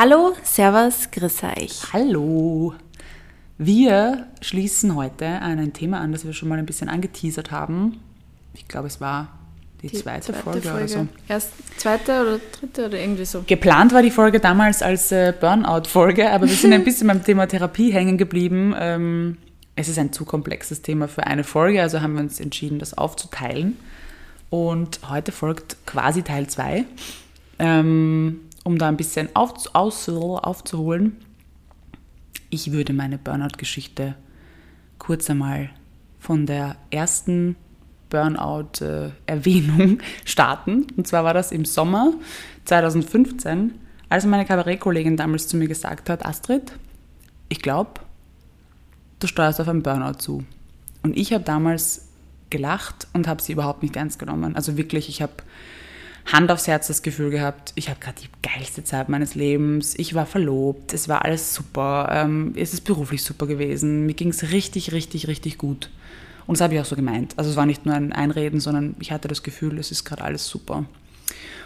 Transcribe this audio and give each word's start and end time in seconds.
Hallo, 0.00 0.32
Servus, 0.44 1.10
grüß 1.10 1.42
euch. 1.42 1.92
Hallo. 1.92 2.72
Wir 3.58 4.28
schließen 4.40 4.94
heute 4.94 5.26
an 5.26 5.58
ein 5.58 5.72
Thema 5.72 5.98
an, 5.98 6.12
das 6.12 6.24
wir 6.24 6.32
schon 6.32 6.48
mal 6.48 6.56
ein 6.56 6.66
bisschen 6.66 6.88
angeteasert 6.88 7.50
haben. 7.50 7.98
Ich 8.54 8.68
glaube, 8.68 8.86
es 8.86 9.00
war 9.00 9.26
die, 9.82 9.88
die 9.88 9.96
zweite, 9.96 10.26
zweite, 10.26 10.38
Folge, 10.38 10.60
Folge, 10.60 10.78
oder 10.78 10.88
so. 10.88 11.08
Erst 11.26 11.50
zweite 11.78 12.22
oder 12.22 12.38
dritte 12.38 12.86
oder 12.86 12.96
irgendwie 12.96 13.24
so. 13.24 13.42
Geplant 13.44 13.92
war 13.92 14.02
die 14.02 14.12
Folge 14.12 14.38
damals 14.38 14.82
als 14.82 15.10
äh, 15.10 15.34
Burnout-Folge, 15.40 16.30
aber 16.30 16.46
wir 16.46 16.54
sind 16.54 16.72
ein 16.72 16.84
bisschen 16.84 17.08
beim 17.08 17.24
Thema 17.24 17.48
Therapie 17.48 17.92
hängen 17.92 18.18
geblieben. 18.18 18.76
Ähm, 18.78 19.36
es 19.74 19.88
ist 19.88 19.98
ein 19.98 20.12
zu 20.12 20.24
komplexes 20.24 20.80
Thema 20.80 21.08
für 21.08 21.26
eine 21.26 21.42
Folge, 21.42 21.82
also 21.82 22.02
haben 22.02 22.14
wir 22.14 22.20
uns 22.20 22.38
entschieden, 22.38 22.78
das 22.78 22.96
aufzuteilen. 22.96 23.76
Und 24.48 25.00
heute 25.10 25.32
folgt 25.32 25.76
quasi 25.86 26.22
Teil 26.22 26.46
2. 26.46 26.84
Ähm, 27.58 28.42
um 28.68 28.76
da 28.76 28.86
ein 28.86 28.98
bisschen 28.98 29.30
auf, 29.34 29.74
aus, 29.74 30.10
aufzuholen, 30.10 31.16
ich 32.50 32.70
würde 32.70 32.92
meine 32.92 33.16
Burnout-Geschichte 33.16 34.14
kurz 34.98 35.30
einmal 35.30 35.70
von 36.18 36.44
der 36.44 36.76
ersten 36.90 37.56
Burnout-Erwähnung 38.10 40.00
starten. 40.26 40.86
Und 40.98 41.06
zwar 41.06 41.24
war 41.24 41.32
das 41.32 41.50
im 41.50 41.64
Sommer 41.64 42.12
2015, 42.66 43.72
als 44.10 44.26
meine 44.26 44.44
Kabarettkollegin 44.44 45.16
damals 45.16 45.48
zu 45.48 45.56
mir 45.56 45.66
gesagt 45.66 46.10
hat, 46.10 46.26
Astrid, 46.26 46.72
ich 47.48 47.62
glaube, 47.62 48.02
du 49.18 49.26
steuerst 49.26 49.62
auf 49.62 49.68
einen 49.68 49.82
Burnout 49.82 50.18
zu. 50.18 50.44
Und 51.02 51.16
ich 51.16 51.32
habe 51.32 51.44
damals 51.44 52.08
gelacht 52.50 53.08
und 53.14 53.26
habe 53.28 53.40
sie 53.40 53.52
überhaupt 53.52 53.82
nicht 53.82 53.96
ernst 53.96 54.18
genommen. 54.18 54.56
Also 54.56 54.76
wirklich, 54.76 55.08
ich 55.08 55.22
habe 55.22 55.32
Hand 56.32 56.50
aufs 56.50 56.66
Herz 56.66 56.88
das 56.88 57.02
Gefühl 57.02 57.30
gehabt, 57.30 57.72
ich 57.74 57.88
habe 57.88 58.00
gerade 58.00 58.20
die 58.20 58.48
geilste 58.48 58.84
Zeit 58.84 59.08
meines 59.08 59.34
Lebens, 59.34 59.94
ich 59.98 60.14
war 60.14 60.26
verlobt, 60.26 60.92
es 60.92 61.08
war 61.08 61.24
alles 61.24 61.54
super, 61.54 62.08
ähm, 62.12 62.52
es 62.54 62.74
ist 62.74 62.82
beruflich 62.82 63.22
super 63.22 63.46
gewesen, 63.46 64.04
mir 64.04 64.14
ging 64.14 64.28
es 64.28 64.50
richtig, 64.50 64.92
richtig, 64.92 65.26
richtig 65.26 65.56
gut. 65.56 65.90
Und 66.46 66.58
das 66.58 66.62
habe 66.62 66.74
ich 66.74 66.80
auch 66.80 66.86
so 66.86 66.96
gemeint. 66.96 67.34
Also 67.36 67.50
es 67.50 67.56
war 67.56 67.66
nicht 67.66 67.86
nur 67.86 67.94
ein 67.94 68.12
Einreden, 68.12 68.60
sondern 68.60 68.94
ich 69.00 69.12
hatte 69.12 69.28
das 69.28 69.42
Gefühl, 69.42 69.78
es 69.78 69.90
ist 69.90 70.04
gerade 70.04 70.24
alles 70.24 70.46
super. 70.46 70.84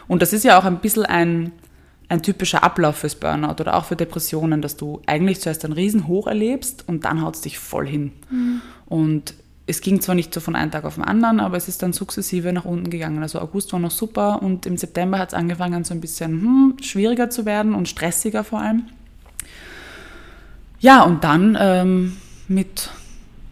Und 0.09 0.23
das 0.23 0.33
ist 0.33 0.45
ja 0.45 0.59
auch 0.59 0.64
ein 0.64 0.81
bisschen 0.81 1.06
ein, 1.06 1.53
ein 2.08 2.23
typischer 2.23 2.62
Ablauf 2.62 2.97
fürs 2.98 3.14
Burnout 3.14 3.61
oder 3.61 3.75
auch 3.75 3.84
für 3.84 3.97
Depressionen, 3.97 4.61
dass 4.61 4.77
du 4.77 5.01
eigentlich 5.06 5.41
zuerst 5.41 5.64
ein 5.64 5.73
Riesenhoch 5.73 6.27
erlebst 6.27 6.84
und 6.89 7.05
dann 7.05 7.23
haut 7.23 7.36
es 7.36 7.41
dich 7.42 7.58
voll 7.58 7.86
hin. 7.86 8.12
Mhm. 8.31 8.61
Und 8.86 9.34
es 9.66 9.80
ging 9.80 10.00
zwar 10.00 10.14
nicht 10.14 10.34
so 10.34 10.41
von 10.41 10.56
einem 10.56 10.70
Tag 10.70 10.84
auf 10.84 10.96
den 10.96 11.05
anderen, 11.05 11.38
aber 11.38 11.56
es 11.56 11.68
ist 11.68 11.82
dann 11.82 11.92
sukzessive 11.92 12.52
nach 12.52 12.64
unten 12.64 12.91
gegangen. 12.91 13.22
Also 13.22 13.41
August 13.41 13.72
war 13.72 13.80
noch 13.80 13.92
super 13.92 14.42
und 14.42 14.66
im 14.66 14.77
September 14.77 15.18
hat 15.18 15.28
es 15.28 15.34
angefangen, 15.34 15.84
so 15.84 15.94
ein 15.94 16.00
bisschen 16.00 16.30
hm, 16.30 16.77
schwieriger 16.82 17.30
zu 17.30 17.44
werden 17.46 17.74
und 17.74 17.88
stressiger 17.88 18.42
vor 18.42 18.60
allem. 18.60 18.84
Ja, 20.80 21.02
und 21.05 21.22
dann 21.22 21.56
ähm, 21.60 22.16
mit, 22.48 22.90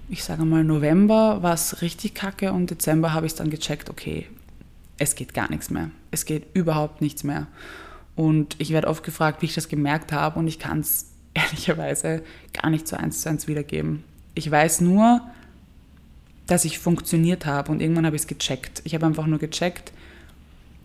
ich 0.09 0.25
sage 0.25 0.45
mal, 0.45 0.65
November 0.65 1.45
war 1.45 1.55
es 1.55 1.81
richtig 1.81 2.15
kacke 2.15 2.53
und 2.53 2.71
Dezember 2.71 3.13
habe 3.13 3.27
ich 3.27 3.37
dann 3.37 3.51
gecheckt, 3.51 3.89
okay, 3.89 4.27
es 4.99 5.15
geht 5.15 5.33
gar 5.33 5.49
nichts 5.49 5.71
mehr. 5.71 5.91
Es 6.11 6.25
geht 6.25 6.47
überhaupt 6.55 7.01
nichts 7.01 7.23
mehr. 7.23 7.47
Und 8.17 8.57
ich 8.59 8.71
werde 8.71 8.89
oft 8.89 9.05
gefragt, 9.05 9.43
wie 9.43 9.47
ich 9.47 9.55
das 9.55 9.69
gemerkt 9.69 10.13
habe 10.13 10.41
und 10.41 10.49
ich 10.49 10.59
kann 10.59 10.81
es 10.81 11.07
ehrlicherweise 11.35 12.23
gar 12.53 12.69
nicht 12.69 12.89
so 12.89 12.97
eins 12.97 13.23
zu 13.23 13.31
eins 13.31 13.47
wiedergeben. 13.47 14.03
Ich 14.35 14.51
weiß 14.51 14.81
nur, 14.81 15.21
dass 16.51 16.65
ich 16.65 16.81
funktioniert 16.81 17.47
habe 17.47 17.71
und 17.71 17.81
irgendwann 17.81 18.07
habe 18.07 18.17
ich 18.17 18.23
es 18.23 18.29
gecheckt. 18.29 18.83
Ich 18.83 18.93
habe 18.95 19.07
einfach 19.07 19.27
nur 19.27 19.39
gecheckt, 19.39 19.93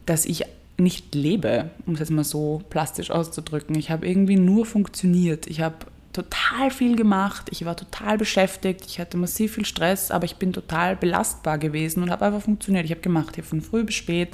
dass 0.06 0.26
ich 0.26 0.44
nicht 0.78 1.16
lebe, 1.16 1.72
um 1.88 1.96
es 1.96 2.02
jetzt 2.02 2.12
mal 2.12 2.24
so 2.24 2.62
plastisch 2.70 3.10
auszudrücken. 3.10 3.76
Ich 3.76 3.90
habe 3.90 4.08
irgendwie 4.08 4.36
nur 4.36 4.68
funktioniert. 4.68 5.48
Ich 5.48 5.62
habe 5.62 5.78
total 6.14 6.70
viel 6.70 6.96
gemacht, 6.96 7.48
ich 7.50 7.66
war 7.66 7.76
total 7.76 8.20
beschäftigt, 8.20 8.86
ich 8.86 9.00
hatte 9.00 9.18
massiv 9.18 9.56
viel 9.56 9.66
Stress, 9.66 10.12
aber 10.12 10.26
ich 10.26 10.36
bin 10.36 10.54
total 10.54 10.96
belastbar 10.96 11.58
gewesen 11.58 12.04
und 12.04 12.12
habe 12.12 12.26
einfach 12.26 12.44
funktioniert. 12.44 12.86
Ich 12.86 12.92
habe 12.92 13.02
gemacht, 13.02 13.36
habe 13.36 13.48
von 13.48 13.62
früh 13.62 13.84
bis 13.84 13.96
spät 13.96 14.30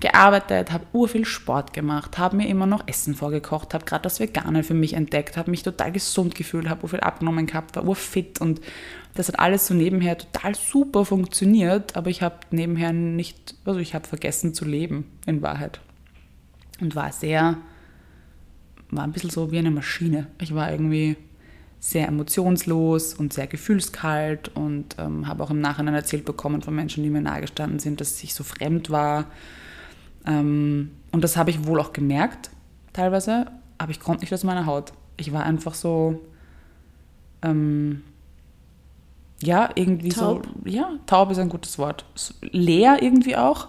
gearbeitet, 0.00 0.72
habe 0.72 0.86
urviel 0.92 1.24
Sport 1.24 1.72
gemacht, 1.72 2.18
habe 2.18 2.36
mir 2.36 2.48
immer 2.48 2.66
noch 2.66 2.86
Essen 2.86 3.14
vorgekocht, 3.14 3.72
habe 3.72 3.84
gerade 3.84 4.02
das 4.02 4.20
Vegane 4.20 4.62
für 4.62 4.74
mich 4.74 4.92
entdeckt, 4.92 5.36
habe 5.36 5.50
mich 5.50 5.62
total 5.62 5.92
gesund 5.92 6.34
gefühlt, 6.34 6.68
habe 6.68 6.82
urviel 6.82 7.00
abgenommen 7.00 7.46
gehabt, 7.46 7.76
war 7.76 7.84
urfit 7.84 8.40
und 8.40 8.60
das 9.14 9.28
hat 9.28 9.38
alles 9.38 9.66
so 9.66 9.74
nebenher 9.74 10.18
total 10.18 10.54
super 10.54 11.06
funktioniert, 11.06 11.96
aber 11.96 12.10
ich 12.10 12.20
habe 12.20 12.36
nebenher 12.50 12.92
nicht, 12.92 13.54
also 13.64 13.80
ich 13.80 13.94
habe 13.94 14.06
vergessen 14.06 14.52
zu 14.52 14.66
leben 14.66 15.10
in 15.24 15.40
Wahrheit. 15.40 15.80
Und 16.80 16.94
war 16.94 17.10
sehr, 17.10 17.56
war 18.90 19.04
ein 19.04 19.12
bisschen 19.12 19.30
so 19.30 19.50
wie 19.50 19.58
eine 19.58 19.70
Maschine. 19.70 20.26
Ich 20.38 20.54
war 20.54 20.70
irgendwie 20.70 21.16
sehr 21.80 22.08
emotionslos 22.08 23.14
und 23.14 23.32
sehr 23.32 23.46
gefühlskalt 23.46 24.50
und 24.54 24.96
ähm, 24.98 25.26
habe 25.26 25.42
auch 25.42 25.50
im 25.50 25.60
Nachhinein 25.60 25.94
erzählt 25.94 26.26
bekommen 26.26 26.60
von 26.60 26.74
Menschen, 26.74 27.02
die 27.02 27.10
mir 27.10 27.22
nahegestanden 27.22 27.78
sind, 27.78 28.02
dass 28.02 28.22
ich 28.22 28.34
so 28.34 28.44
fremd 28.44 28.90
war. 28.90 29.26
Ähm, 30.26 30.90
und 31.12 31.22
das 31.22 31.36
habe 31.36 31.50
ich 31.50 31.66
wohl 31.66 31.80
auch 31.80 31.92
gemerkt, 31.92 32.50
teilweise, 32.92 33.46
aber 33.78 33.90
ich 33.90 34.00
konnte 34.00 34.22
nicht 34.22 34.34
aus 34.34 34.44
meiner 34.44 34.66
Haut. 34.66 34.92
Ich 35.16 35.32
war 35.32 35.44
einfach 35.44 35.74
so, 35.74 36.20
ähm, 37.42 38.02
ja, 39.40 39.70
irgendwie 39.74 40.10
taub. 40.10 40.46
so, 40.46 40.68
ja, 40.68 40.90
taub 41.06 41.30
ist 41.30 41.38
ein 41.38 41.48
gutes 41.48 41.78
Wort. 41.78 42.04
Leer 42.40 43.02
irgendwie 43.02 43.36
auch. 43.36 43.68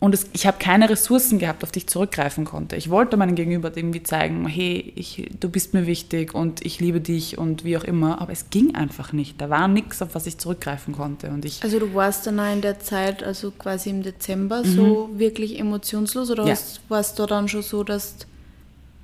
Und 0.00 0.14
es, 0.14 0.26
ich 0.32 0.46
habe 0.46 0.56
keine 0.58 0.88
Ressourcen 0.88 1.38
gehabt, 1.38 1.62
auf 1.62 1.72
die 1.72 1.80
ich 1.80 1.86
zurückgreifen 1.86 2.46
konnte. 2.46 2.74
Ich 2.74 2.88
wollte 2.88 3.18
meinem 3.18 3.34
Gegenüber 3.34 3.70
irgendwie 3.76 4.02
zeigen, 4.02 4.46
hey, 4.48 4.94
ich, 4.96 5.30
du 5.38 5.50
bist 5.50 5.74
mir 5.74 5.86
wichtig 5.86 6.34
und 6.34 6.64
ich 6.64 6.80
liebe 6.80 7.02
dich 7.02 7.36
und 7.36 7.64
wie 7.64 7.76
auch 7.76 7.84
immer. 7.84 8.18
Aber 8.18 8.32
es 8.32 8.48
ging 8.48 8.74
einfach 8.74 9.12
nicht. 9.12 9.38
Da 9.38 9.50
war 9.50 9.68
nichts, 9.68 10.00
auf 10.00 10.14
was 10.14 10.26
ich 10.26 10.38
zurückgreifen 10.38 10.94
konnte. 10.94 11.28
Und 11.28 11.44
ich, 11.44 11.62
also 11.62 11.78
du 11.78 11.92
warst 11.92 12.26
dann 12.26 12.40
auch 12.40 12.50
in 12.50 12.62
der 12.62 12.80
Zeit, 12.80 13.22
also 13.22 13.50
quasi 13.50 13.90
im 13.90 14.02
Dezember, 14.02 14.64
mhm. 14.64 14.74
so 14.74 15.10
wirklich 15.12 15.58
emotionslos? 15.58 16.30
Oder 16.30 16.46
ja. 16.46 16.56
warst 16.88 17.18
du 17.18 17.26
dann 17.26 17.46
schon 17.46 17.62
so, 17.62 17.84
dass, 17.84 18.14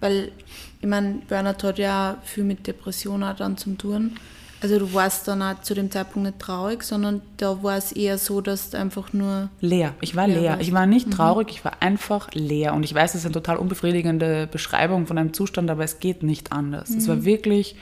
weil 0.01 0.33
ich 0.81 0.89
meine, 0.89 1.21
Burnout 1.29 1.63
hat 1.63 1.79
ja 1.79 2.17
viel 2.25 2.45
mit 2.45 2.67
Depressionen 2.67 3.37
dann 3.37 3.59
zum 3.59 3.77
tun. 3.77 4.17
Also 4.63 4.79
du 4.79 4.95
warst 4.95 5.29
dann 5.29 5.43
auch 5.43 5.61
zu 5.61 5.75
dem 5.75 5.91
Zeitpunkt 5.91 6.27
nicht 6.27 6.39
traurig, 6.39 6.83
sondern 6.83 7.21
da 7.37 7.63
war 7.63 7.77
es 7.77 7.93
eher 7.93 8.17
so, 8.17 8.41
dass 8.41 8.71
du 8.71 8.79
einfach 8.79 9.13
nur... 9.13 9.51
Leer. 9.61 9.95
Ich 10.01 10.17
war 10.17 10.27
leer. 10.27 10.41
leer. 10.41 10.59
Ich 10.61 10.73
war 10.73 10.87
nicht 10.87 11.09
mhm. 11.09 11.11
traurig, 11.13 11.49
ich 11.51 11.65
war 11.65 11.83
einfach 11.83 12.31
leer. 12.33 12.73
Und 12.73 12.83
ich 12.83 12.95
weiß, 12.95 13.13
das 13.13 13.21
ist 13.21 13.27
eine 13.27 13.35
total 13.35 13.59
unbefriedigende 13.59 14.47
Beschreibung 14.47 15.07
von 15.07 15.19
einem 15.19 15.35
Zustand, 15.35 15.71
aber 15.71 15.85
es 15.85 16.01
geht 16.01 16.23
nicht 16.23 16.53
anders. 16.53 16.91
Mhm. 16.91 16.99
Es 16.99 17.09
war 17.09 17.17
mhm. 17.17 17.25
wirklich... 17.25 17.77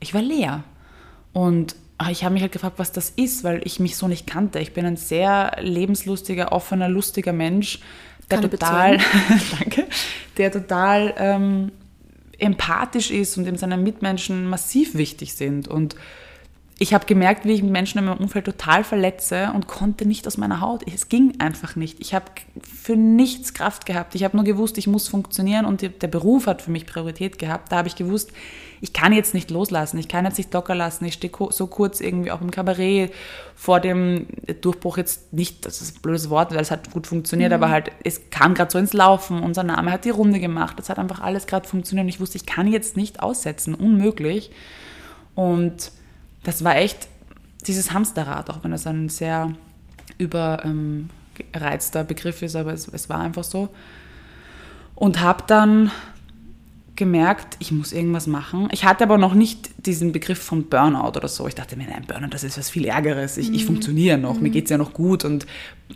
Ich 0.00 0.12
war 0.12 0.22
leer. 0.22 0.64
Und 1.32 1.76
ah, 1.96 2.10
ich 2.10 2.24
habe 2.24 2.34
mich 2.34 2.42
halt 2.42 2.52
gefragt, 2.52 2.78
was 2.78 2.92
das 2.92 3.10
ist, 3.10 3.42
weil 3.42 3.62
ich 3.64 3.80
mich 3.80 3.96
so 3.96 4.06
nicht 4.06 4.26
kannte. 4.26 4.58
Ich 4.58 4.74
bin 4.74 4.84
ein 4.84 4.96
sehr 4.96 5.56
lebenslustiger, 5.60 6.52
offener, 6.52 6.88
lustiger 6.88 7.32
Mensch, 7.32 7.80
der 8.30 8.40
Kann 8.40 8.50
total... 8.50 8.98
danke. 9.58 9.86
Der 10.36 10.52
total... 10.52 11.14
Ähm, 11.16 11.72
empathisch 12.40 13.10
ist 13.10 13.36
und 13.38 13.44
dem 13.44 13.56
seine 13.56 13.76
Mitmenschen 13.76 14.48
massiv 14.48 14.94
wichtig 14.94 15.34
sind. 15.34 15.68
Und 15.68 15.96
ich 16.78 16.94
habe 16.94 17.04
gemerkt, 17.04 17.44
wie 17.44 17.52
ich 17.52 17.62
Menschen 17.62 17.98
in 17.98 18.06
meinem 18.06 18.16
Umfeld 18.16 18.46
total 18.46 18.84
verletze 18.84 19.52
und 19.54 19.66
konnte 19.66 20.06
nicht 20.06 20.26
aus 20.26 20.38
meiner 20.38 20.62
Haut. 20.62 20.82
Es 20.92 21.10
ging 21.10 21.34
einfach 21.38 21.76
nicht. 21.76 22.00
Ich 22.00 22.14
habe 22.14 22.24
für 22.62 22.96
nichts 22.96 23.52
Kraft 23.52 23.84
gehabt. 23.84 24.14
Ich 24.14 24.24
habe 24.24 24.34
nur 24.34 24.46
gewusst, 24.46 24.78
ich 24.78 24.86
muss 24.86 25.06
funktionieren 25.06 25.66
und 25.66 25.82
der 25.82 26.08
Beruf 26.08 26.46
hat 26.46 26.62
für 26.62 26.70
mich 26.70 26.86
Priorität 26.86 27.38
gehabt. 27.38 27.70
Da 27.70 27.76
habe 27.76 27.88
ich 27.88 27.96
gewusst, 27.96 28.32
ich 28.82 28.92
kann 28.94 29.12
jetzt 29.12 29.34
nicht 29.34 29.50
loslassen, 29.50 29.98
ich 29.98 30.08
kann 30.08 30.24
jetzt 30.24 30.38
nicht 30.38 30.52
locker 30.54 30.74
lassen. 30.74 31.04
Ich 31.04 31.14
stehe 31.14 31.32
so 31.50 31.66
kurz 31.66 32.00
irgendwie 32.00 32.30
auch 32.30 32.40
im 32.40 32.50
Kabarett 32.50 33.12
vor 33.54 33.78
dem 33.78 34.26
Durchbruch 34.62 34.96
jetzt 34.96 35.32
nicht, 35.34 35.66
das 35.66 35.82
ist 35.82 35.98
ein 35.98 36.00
blödes 36.00 36.30
Wort, 36.30 36.52
weil 36.52 36.60
es 36.60 36.70
hat 36.70 36.90
gut 36.90 37.06
funktioniert, 37.06 37.50
mhm. 37.50 37.56
aber 37.56 37.68
halt, 37.68 37.90
es 38.04 38.30
kam 38.30 38.54
gerade 38.54 38.70
so 38.70 38.78
ins 38.78 38.94
Laufen, 38.94 39.42
unser 39.42 39.64
Name 39.64 39.92
hat 39.92 40.06
die 40.06 40.10
Runde 40.10 40.40
gemacht, 40.40 40.80
es 40.80 40.88
hat 40.88 40.98
einfach 40.98 41.20
alles 41.20 41.46
gerade 41.46 41.68
funktioniert 41.68 42.04
und 42.04 42.08
ich 42.08 42.20
wusste, 42.20 42.36
ich 42.36 42.46
kann 42.46 42.66
jetzt 42.66 42.96
nicht 42.96 43.20
aussetzen, 43.20 43.74
unmöglich. 43.74 44.50
Und 45.34 45.92
das 46.42 46.64
war 46.64 46.76
echt 46.76 47.08
dieses 47.66 47.92
Hamsterrad, 47.92 48.48
auch 48.48 48.64
wenn 48.64 48.70
das 48.70 48.86
ein 48.86 49.10
sehr 49.10 49.52
überreizter 50.16 52.00
ähm, 52.00 52.06
Begriff 52.06 52.40
ist, 52.42 52.56
aber 52.56 52.72
es, 52.72 52.88
es 52.88 53.10
war 53.10 53.20
einfach 53.20 53.44
so. 53.44 53.68
Und 54.94 55.20
habe 55.20 55.44
dann 55.46 55.90
gemerkt, 57.00 57.56
ich 57.60 57.72
muss 57.72 57.92
irgendwas 57.92 58.26
machen. 58.26 58.68
Ich 58.72 58.84
hatte 58.84 59.04
aber 59.04 59.16
noch 59.16 59.32
nicht 59.32 59.70
diesen 59.86 60.12
Begriff 60.12 60.38
von 60.38 60.66
Burnout 60.66 61.16
oder 61.16 61.28
so. 61.28 61.48
Ich 61.48 61.54
dachte 61.54 61.74
mir, 61.74 61.88
nein, 61.88 62.04
Burnout, 62.06 62.28
das 62.28 62.44
ist 62.44 62.58
was 62.58 62.68
viel 62.68 62.84
Ärgeres. 62.84 63.38
Ich, 63.38 63.48
mhm. 63.48 63.54
ich 63.54 63.64
funktioniere 63.64 64.18
noch, 64.18 64.34
mhm. 64.34 64.42
mir 64.42 64.50
geht 64.50 64.64
es 64.64 64.70
ja 64.70 64.76
noch 64.76 64.92
gut. 64.92 65.24
Und 65.24 65.46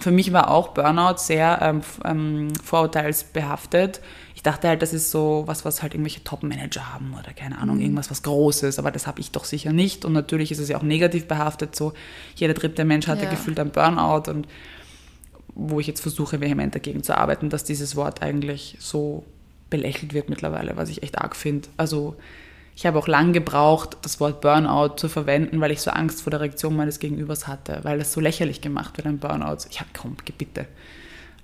für 0.00 0.10
mich 0.10 0.32
war 0.32 0.50
auch 0.50 0.68
Burnout 0.68 1.18
sehr 1.18 1.58
ähm, 1.60 1.82
ähm, 2.06 2.48
vorurteilsbehaftet. 2.56 4.00
Ich 4.34 4.42
dachte 4.42 4.66
halt, 4.66 4.80
das 4.80 4.94
ist 4.94 5.10
so 5.10 5.42
was, 5.44 5.66
was 5.66 5.82
halt 5.82 5.92
irgendwelche 5.92 6.24
Top-Manager 6.24 6.94
haben 6.94 7.14
oder 7.20 7.34
keine 7.34 7.58
Ahnung, 7.58 7.76
mhm. 7.76 7.82
irgendwas, 7.82 8.10
was 8.10 8.22
Großes. 8.22 8.78
Aber 8.78 8.90
das 8.90 9.06
habe 9.06 9.20
ich 9.20 9.30
doch 9.30 9.44
sicher 9.44 9.74
nicht. 9.74 10.06
Und 10.06 10.14
natürlich 10.14 10.52
ist 10.52 10.58
es 10.58 10.70
ja 10.70 10.78
auch 10.78 10.82
negativ 10.82 11.28
behaftet. 11.28 11.76
So 11.76 11.92
jeder 12.34 12.54
dritte 12.54 12.86
Mensch 12.86 13.08
hatte 13.08 13.24
ja. 13.24 13.30
gefühlt 13.30 13.60
ein 13.60 13.70
Burnout 13.70 14.30
und 14.30 14.48
wo 15.54 15.78
ich 15.80 15.86
jetzt 15.86 16.00
versuche, 16.00 16.40
vehement 16.40 16.74
dagegen 16.74 17.02
zu 17.02 17.16
arbeiten, 17.16 17.50
dass 17.50 17.62
dieses 17.62 17.94
Wort 17.94 18.22
eigentlich 18.22 18.76
so 18.80 19.24
belächelt 19.74 20.14
wird 20.14 20.28
mittlerweile, 20.28 20.76
was 20.76 20.88
ich 20.88 21.02
echt 21.02 21.18
arg 21.18 21.34
finde. 21.34 21.68
Also 21.76 22.14
ich 22.76 22.86
habe 22.86 22.96
auch 22.96 23.08
lang 23.08 23.32
gebraucht, 23.32 23.96
das 24.02 24.20
Wort 24.20 24.40
Burnout 24.40 24.96
zu 24.96 25.08
verwenden, 25.08 25.60
weil 25.60 25.72
ich 25.72 25.80
so 25.80 25.90
Angst 25.90 26.22
vor 26.22 26.30
der 26.30 26.40
Reaktion 26.40 26.76
meines 26.76 27.00
Gegenübers 27.00 27.48
hatte, 27.48 27.80
weil 27.82 28.00
es 28.00 28.12
so 28.12 28.20
lächerlich 28.20 28.60
gemacht 28.60 28.96
wird, 28.96 29.08
ein 29.08 29.18
Burnout. 29.18 29.66
Ich 29.68 29.80
habe, 29.80 29.90
komm, 29.92 30.16
bitte. 30.38 30.66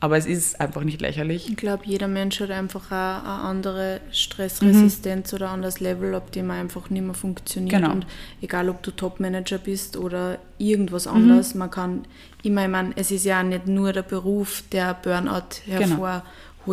Aber 0.03 0.17
es 0.17 0.25
ist 0.25 0.61
einfach 0.61 0.83
nicht 0.83 1.03
lächerlich. 1.03 1.49
Ich 1.51 1.57
glaube, 1.57 1.83
jeder 1.85 2.09
Mensch 2.09 2.41
hat 2.41 2.51
einfach 2.51 2.91
eine, 2.91 3.21
eine 3.21 3.43
andere 3.43 4.01
Stressresistenz 4.13 5.31
mhm. 5.31 5.37
oder 5.37 5.49
ein 5.49 5.55
anderes 5.57 5.81
Level, 5.81 6.15
ab 6.15 6.33
dem 6.33 6.51
einfach 6.51 6.89
nicht 6.89 7.05
mehr 7.05 7.15
funktioniert. 7.15 7.83
Genau. 7.83 7.93
Und 7.93 8.07
egal, 8.41 8.71
ob 8.71 8.83
du 8.83 8.93
Topmanager 8.93 9.59
bist 9.59 9.99
oder 9.99 10.39
irgendwas 10.57 11.05
mhm. 11.05 11.17
anderes, 11.17 11.55
man 11.55 11.71
kann 11.71 12.07
immer, 12.43 12.65
ich 12.65 12.71
meine, 12.71 12.93
es 12.97 13.11
ist 13.11 13.27
ja 13.27 13.43
nicht 13.43 13.67
nur 13.67 13.93
der 13.93 14.03
Beruf, 14.03 14.65
der 14.73 14.95
Burnout 14.95 15.61
genau. 15.67 16.23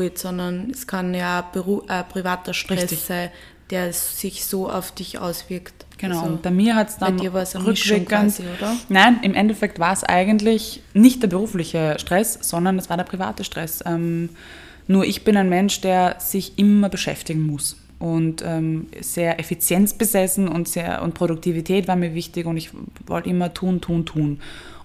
Genau. 0.06 0.12
sondern 0.16 0.70
es 0.72 0.88
kann 0.88 1.14
ja 1.14 1.42
Beruf, 1.42 1.84
äh, 1.90 2.04
privater 2.04 2.54
Stress 2.54 2.84
Richtig. 2.84 3.02
sein, 3.02 3.30
der 3.70 3.92
sich 3.92 4.46
so 4.46 4.70
auf 4.70 4.92
dich 4.92 5.20
auswirkt. 5.20 5.86
Genau, 5.98 6.20
also, 6.20 6.34
und 6.34 6.42
bei 6.42 6.52
mir 6.52 6.76
hat 6.76 6.90
es 6.90 6.98
dann 6.98 7.20
rückwirkend, 7.20 8.08
quasi, 8.08 8.44
oder? 8.44 8.76
Nein, 8.88 9.20
im 9.24 9.34
Endeffekt 9.34 9.80
war 9.80 9.94
es 9.94 10.04
eigentlich 10.04 10.82
nicht 10.94 11.24
der 11.24 11.28
berufliche 11.28 11.96
Stress, 11.98 12.38
sondern 12.42 12.78
es 12.78 12.90
war 12.90 12.98
der 12.98 13.04
private 13.04 13.44
Stress. 13.44 13.84
Ähm, 13.86 14.30
nur 14.88 15.06
ich 15.06 15.24
bin 15.24 15.36
ein 15.36 15.50
Mensch, 15.50 15.82
der 15.82 16.16
sich 16.20 16.58
immer 16.60 16.88
beschäftigen 16.90 17.42
muss 17.42 17.76
und 18.00 18.44
ähm, 18.46 18.88
sehr 19.02 19.40
effizienzbesessen 19.40 20.48
und 20.48 20.68
sehr 20.68 21.02
und 21.02 21.14
Produktivität 21.14 21.88
war 21.88 21.96
mir 21.96 22.14
wichtig 22.14 22.46
und 22.46 22.58
ich 22.58 22.70
wollte 23.06 23.30
immer 23.30 23.54
tun, 23.54 23.82
tun, 23.82 24.06
tun. 24.06 24.40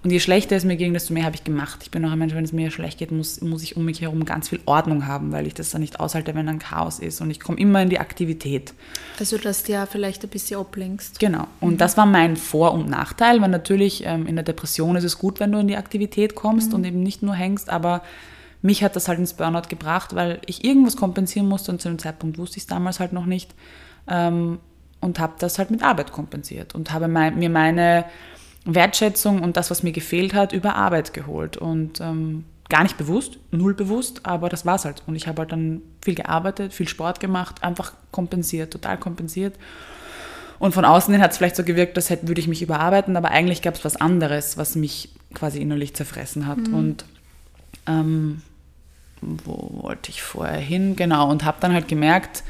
Und 0.04 0.10
je 0.10 0.18
schlechter 0.18 0.56
es 0.56 0.64
mir 0.64 0.76
ging, 0.76 0.92
desto 0.92 1.14
mehr 1.14 1.24
habe 1.24 1.36
ich 1.36 1.44
gemacht. 1.44 1.78
Ich 1.82 1.92
bin 1.92 2.04
auch 2.04 2.10
ein 2.10 2.18
Mensch, 2.18 2.34
wenn 2.34 2.44
es 2.44 2.52
mir 2.52 2.72
schlecht 2.72 2.98
geht, 2.98 3.12
muss, 3.12 3.40
muss 3.40 3.62
ich 3.62 3.76
um 3.76 3.84
mich 3.84 4.00
herum 4.00 4.24
ganz 4.24 4.48
viel 4.48 4.58
Ordnung 4.66 5.06
haben, 5.06 5.30
weil 5.30 5.46
ich 5.46 5.54
das 5.54 5.70
dann 5.70 5.80
nicht 5.80 6.00
aushalte, 6.00 6.34
wenn 6.34 6.48
ein 6.48 6.58
Chaos 6.58 6.98
ist. 6.98 7.20
Und 7.20 7.30
ich 7.30 7.38
komme 7.38 7.58
immer 7.58 7.80
in 7.82 7.88
die 7.88 8.00
Aktivität. 8.00 8.74
Also, 9.20 9.38
dass 9.38 9.62
du 9.62 9.72
ja 9.72 9.86
vielleicht 9.86 10.24
ein 10.24 10.28
bisschen 10.28 10.58
ablenkst. 10.58 11.20
Genau. 11.20 11.46
Und 11.60 11.74
mhm. 11.74 11.78
das 11.78 11.96
war 11.96 12.06
mein 12.06 12.36
Vor- 12.36 12.72
und 12.72 12.88
Nachteil, 12.88 13.40
weil 13.40 13.50
natürlich 13.50 14.02
ähm, 14.04 14.26
in 14.26 14.34
der 14.34 14.44
Depression 14.44 14.96
ist 14.96 15.04
es 15.04 15.18
gut, 15.18 15.38
wenn 15.38 15.52
du 15.52 15.60
in 15.60 15.68
die 15.68 15.76
Aktivität 15.76 16.34
kommst 16.34 16.70
mhm. 16.70 16.74
und 16.74 16.84
eben 16.84 17.02
nicht 17.04 17.22
nur 17.22 17.34
hängst, 17.34 17.70
aber 17.70 18.02
mich 18.62 18.82
hat 18.82 18.96
das 18.96 19.08
halt 19.08 19.18
ins 19.18 19.34
Burnout 19.34 19.68
gebracht, 19.68 20.14
weil 20.14 20.40
ich 20.46 20.64
irgendwas 20.64 20.96
kompensieren 20.96 21.48
musste 21.48 21.72
und 21.72 21.82
zu 21.82 21.88
dem 21.88 21.98
Zeitpunkt 21.98 22.38
wusste 22.38 22.56
ich 22.56 22.62
es 22.62 22.66
damals 22.68 23.00
halt 23.00 23.12
noch 23.12 23.26
nicht. 23.26 23.54
Ähm, 24.08 24.58
und 25.00 25.18
habe 25.18 25.34
das 25.38 25.58
halt 25.58 25.70
mit 25.72 25.82
Arbeit 25.82 26.12
kompensiert 26.12 26.76
und 26.76 26.92
habe 26.92 27.08
mein, 27.08 27.36
mir 27.36 27.50
meine 27.50 28.04
Wertschätzung 28.64 29.42
und 29.42 29.56
das, 29.56 29.70
was 29.70 29.82
mir 29.82 29.90
gefehlt 29.90 30.32
hat, 30.32 30.52
über 30.52 30.76
Arbeit 30.76 31.12
geholt. 31.12 31.56
Und 31.56 32.00
ähm, 32.00 32.44
gar 32.68 32.84
nicht 32.84 32.96
bewusst, 32.96 33.38
null 33.50 33.74
bewusst, 33.74 34.24
aber 34.24 34.48
das 34.48 34.64
war 34.64 34.76
es 34.76 34.84
halt. 34.84 35.02
Und 35.06 35.16
ich 35.16 35.26
habe 35.26 35.40
halt 35.40 35.52
dann 35.52 35.82
viel 36.00 36.14
gearbeitet, 36.14 36.72
viel 36.72 36.88
Sport 36.88 37.18
gemacht, 37.18 37.64
einfach 37.64 37.92
kompensiert, 38.12 38.72
total 38.72 38.96
kompensiert. 38.96 39.56
Und 40.60 40.72
von 40.72 40.84
außen 40.84 41.12
hin 41.12 41.22
hat 41.22 41.32
es 41.32 41.38
vielleicht 41.38 41.56
so 41.56 41.64
gewirkt, 41.64 41.96
als 41.96 42.08
hätte, 42.08 42.28
würde 42.28 42.40
ich 42.40 42.46
mich 42.46 42.62
überarbeiten, 42.62 43.16
aber 43.16 43.32
eigentlich 43.32 43.62
gab 43.62 43.74
es 43.74 43.84
was 43.84 43.96
anderes, 43.96 44.56
was 44.56 44.76
mich 44.76 45.08
quasi 45.34 45.60
innerlich 45.60 45.94
zerfressen 45.94 46.46
hat. 46.46 46.58
Mhm. 46.58 46.74
Und 46.74 47.04
ähm, 47.88 48.42
wo 49.22 49.82
wollte 49.82 50.10
ich 50.10 50.22
vorher 50.22 50.60
hin? 50.60 50.96
Genau, 50.96 51.30
und 51.30 51.44
habe 51.44 51.58
dann 51.60 51.72
halt 51.72 51.88
gemerkt, 51.88 52.42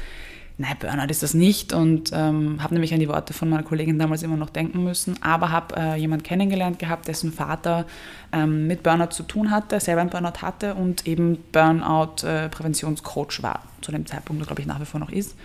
nein, 0.57 0.75
Burnout 0.79 1.09
ist 1.09 1.23
das 1.23 1.33
nicht 1.33 1.73
und 1.73 2.11
ähm, 2.13 2.61
habe 2.61 2.73
nämlich 2.73 2.93
an 2.93 2.99
die 2.99 3.07
Worte 3.07 3.33
von 3.33 3.49
meiner 3.49 3.63
Kollegin 3.63 3.97
damals 3.97 4.23
immer 4.23 4.37
noch 4.37 4.49
denken 4.49 4.83
müssen, 4.83 5.21
aber 5.21 5.51
habe 5.51 5.75
äh, 5.75 5.95
jemanden 5.95 6.23
kennengelernt 6.23 6.79
gehabt, 6.79 7.07
dessen 7.07 7.31
Vater 7.31 7.85
ähm, 8.31 8.67
mit 8.67 8.83
Burnout 8.83 9.11
zu 9.11 9.23
tun 9.23 9.51
hatte, 9.51 9.79
selber 9.79 10.01
einen 10.01 10.09
Burnout 10.09 10.41
hatte 10.41 10.75
und 10.75 11.07
eben 11.07 11.37
Burnout-Präventionscoach 11.51 13.39
äh, 13.39 13.43
war, 13.43 13.63
zu 13.81 13.91
dem 13.91 14.05
Zeitpunkt, 14.05 14.45
glaube 14.45 14.61
ich, 14.61 14.67
nach 14.67 14.79
wie 14.79 14.85
vor 14.85 14.99
noch 14.99 15.11
ist. 15.11 15.35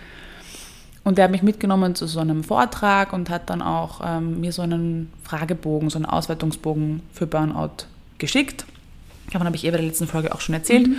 Und 1.03 1.17
der 1.17 1.25
hat 1.25 1.31
mich 1.31 1.43
mitgenommen 1.43 1.95
zu 1.95 2.07
so 2.07 2.19
einem 2.19 2.43
Vortrag 2.43 3.13
und 3.13 3.29
hat 3.29 3.49
dann 3.49 3.61
auch 3.61 4.01
ähm, 4.03 4.41
mir 4.41 4.51
so 4.51 4.61
einen 4.61 5.11
Fragebogen, 5.23 5.89
so 5.89 5.97
einen 5.97 6.05
Auswertungsbogen 6.05 7.01
für 7.13 7.25
Burnout 7.25 7.85
geschickt. 8.17 8.65
Davon 9.31 9.45
habe 9.45 9.55
ich 9.55 9.63
eh 9.63 9.71
bei 9.71 9.77
der 9.77 9.85
letzten 9.85 10.07
Folge 10.07 10.33
auch 10.33 10.41
schon 10.41 10.55
erzählt. 10.55 10.87
Mhm 10.87 10.97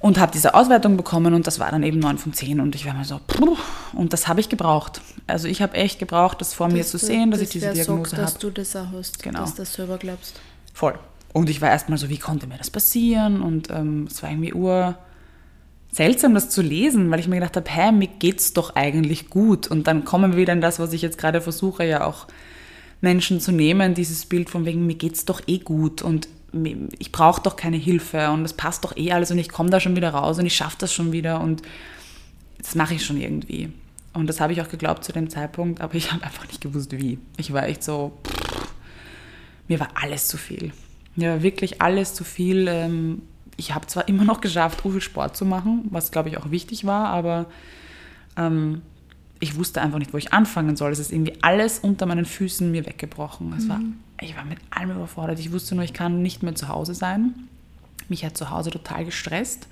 und 0.00 0.18
habe 0.18 0.32
diese 0.32 0.54
Auswertung 0.54 0.96
bekommen 0.96 1.34
und 1.34 1.46
das 1.46 1.58
war 1.60 1.70
dann 1.70 1.82
eben 1.82 1.98
9 1.98 2.18
von 2.18 2.32
10 2.32 2.60
und 2.60 2.74
ich 2.74 2.86
war 2.86 2.94
mir 2.94 3.04
so, 3.04 3.20
puh, 3.26 3.56
und 3.92 4.12
das 4.12 4.26
habe 4.26 4.40
ich 4.40 4.48
gebraucht. 4.48 5.02
Also 5.26 5.46
ich 5.46 5.62
habe 5.62 5.74
echt 5.74 5.98
gebraucht, 5.98 6.40
das 6.40 6.54
vor 6.54 6.68
dass 6.68 6.74
mir 6.74 6.84
zu 6.84 6.98
sehen, 6.98 7.30
dass 7.30 7.40
das 7.40 7.48
ich 7.48 7.52
diese 7.52 7.72
Diagnose 7.72 8.12
habe. 8.12 8.22
dass 8.22 8.38
du 8.38 8.50
das 8.50 8.74
auch 8.74 8.86
hast, 8.94 9.22
genau. 9.22 9.40
dass 9.40 9.54
du 9.54 9.62
das 9.62 9.74
selber 9.74 9.98
glaubst. 9.98 10.40
Voll. 10.72 10.98
Und 11.32 11.50
ich 11.50 11.60
war 11.60 11.68
erstmal 11.68 11.98
so, 11.98 12.08
wie 12.08 12.18
konnte 12.18 12.46
mir 12.46 12.56
das 12.56 12.70
passieren? 12.70 13.42
Und 13.42 13.70
ähm, 13.70 14.08
es 14.10 14.22
war 14.22 14.30
irgendwie 14.30 14.54
ur 14.54 14.96
seltsam, 15.92 16.34
das 16.34 16.48
zu 16.48 16.62
lesen, 16.62 17.10
weil 17.10 17.20
ich 17.20 17.28
mir 17.28 17.36
gedacht 17.36 17.56
habe, 17.56 17.70
hä, 17.70 17.92
mir 17.92 18.08
geht's 18.08 18.54
doch 18.54 18.74
eigentlich 18.74 19.28
gut. 19.28 19.68
Und 19.68 19.86
dann 19.86 20.04
kommen 20.04 20.32
wir 20.32 20.38
wieder 20.38 20.54
in 20.54 20.60
das, 20.62 20.78
was 20.78 20.92
ich 20.94 21.02
jetzt 21.02 21.18
gerade 21.18 21.40
versuche, 21.42 21.84
ja 21.84 22.04
auch 22.06 22.26
Menschen 23.02 23.40
zu 23.40 23.52
nehmen, 23.52 23.94
dieses 23.94 24.24
Bild 24.24 24.50
von 24.50 24.64
wegen, 24.64 24.86
mir 24.86 24.94
geht's 24.94 25.24
doch 25.24 25.42
eh 25.46 25.58
gut. 25.58 26.00
Und 26.00 26.26
ich 26.98 27.12
brauche 27.12 27.42
doch 27.42 27.56
keine 27.56 27.76
Hilfe 27.76 28.30
und 28.30 28.44
es 28.44 28.52
passt 28.52 28.84
doch 28.84 28.96
eh 28.96 29.12
alles 29.12 29.30
und 29.30 29.38
ich 29.38 29.48
komme 29.48 29.70
da 29.70 29.80
schon 29.80 29.96
wieder 29.96 30.10
raus 30.10 30.38
und 30.38 30.46
ich 30.46 30.54
schaffe 30.54 30.76
das 30.78 30.92
schon 30.92 31.12
wieder 31.12 31.40
und 31.40 31.62
das 32.58 32.74
mache 32.74 32.94
ich 32.94 33.04
schon 33.04 33.16
irgendwie. 33.16 33.70
Und 34.12 34.26
das 34.26 34.40
habe 34.40 34.52
ich 34.52 34.60
auch 34.60 34.68
geglaubt 34.68 35.04
zu 35.04 35.12
dem 35.12 35.30
Zeitpunkt, 35.30 35.80
aber 35.80 35.94
ich 35.94 36.12
habe 36.12 36.24
einfach 36.24 36.46
nicht 36.48 36.60
gewusst, 36.60 36.92
wie. 36.92 37.18
Ich 37.36 37.52
war 37.52 37.66
echt 37.66 37.84
so, 37.84 38.18
pff, 38.26 38.74
mir 39.68 39.78
war 39.78 39.88
alles 39.94 40.26
zu 40.26 40.36
viel. 40.36 40.72
Mir 41.14 41.30
war 41.30 41.42
wirklich 41.42 41.80
alles 41.80 42.14
zu 42.14 42.24
viel. 42.24 42.66
Ähm, 42.68 43.22
ich 43.56 43.74
habe 43.74 43.86
zwar 43.86 44.08
immer 44.08 44.24
noch 44.24 44.40
geschafft, 44.40 44.80
viel 44.82 45.00
Sport 45.00 45.36
zu 45.36 45.44
machen, 45.44 45.84
was 45.90 46.10
glaube 46.10 46.28
ich 46.28 46.38
auch 46.38 46.50
wichtig 46.50 46.86
war, 46.86 47.08
aber 47.08 47.46
ähm, 48.36 48.82
ich 49.40 49.56
wusste 49.56 49.80
einfach 49.80 49.98
nicht, 49.98 50.12
wo 50.12 50.18
ich 50.18 50.32
anfangen 50.32 50.76
soll. 50.76 50.92
Es 50.92 50.98
ist 50.98 51.10
irgendwie 51.10 51.34
alles 51.40 51.78
unter 51.78 52.06
meinen 52.06 52.26
Füßen 52.26 52.70
mir 52.70 52.86
weggebrochen. 52.86 53.52
Es 53.56 53.64
mhm. 53.64 53.68
war, 53.68 53.80
ich 54.20 54.36
war 54.36 54.44
mit 54.44 54.58
allem 54.70 54.90
überfordert. 54.92 55.40
Ich 55.40 55.50
wusste 55.50 55.74
nur, 55.74 55.82
ich 55.82 55.94
kann 55.94 56.22
nicht 56.22 56.42
mehr 56.42 56.54
zu 56.54 56.68
Hause 56.68 56.94
sein. 56.94 57.34
Mich 58.08 58.24
hat 58.24 58.36
zu 58.36 58.50
Hause 58.50 58.70
total 58.70 59.06
gestresst. 59.06 59.66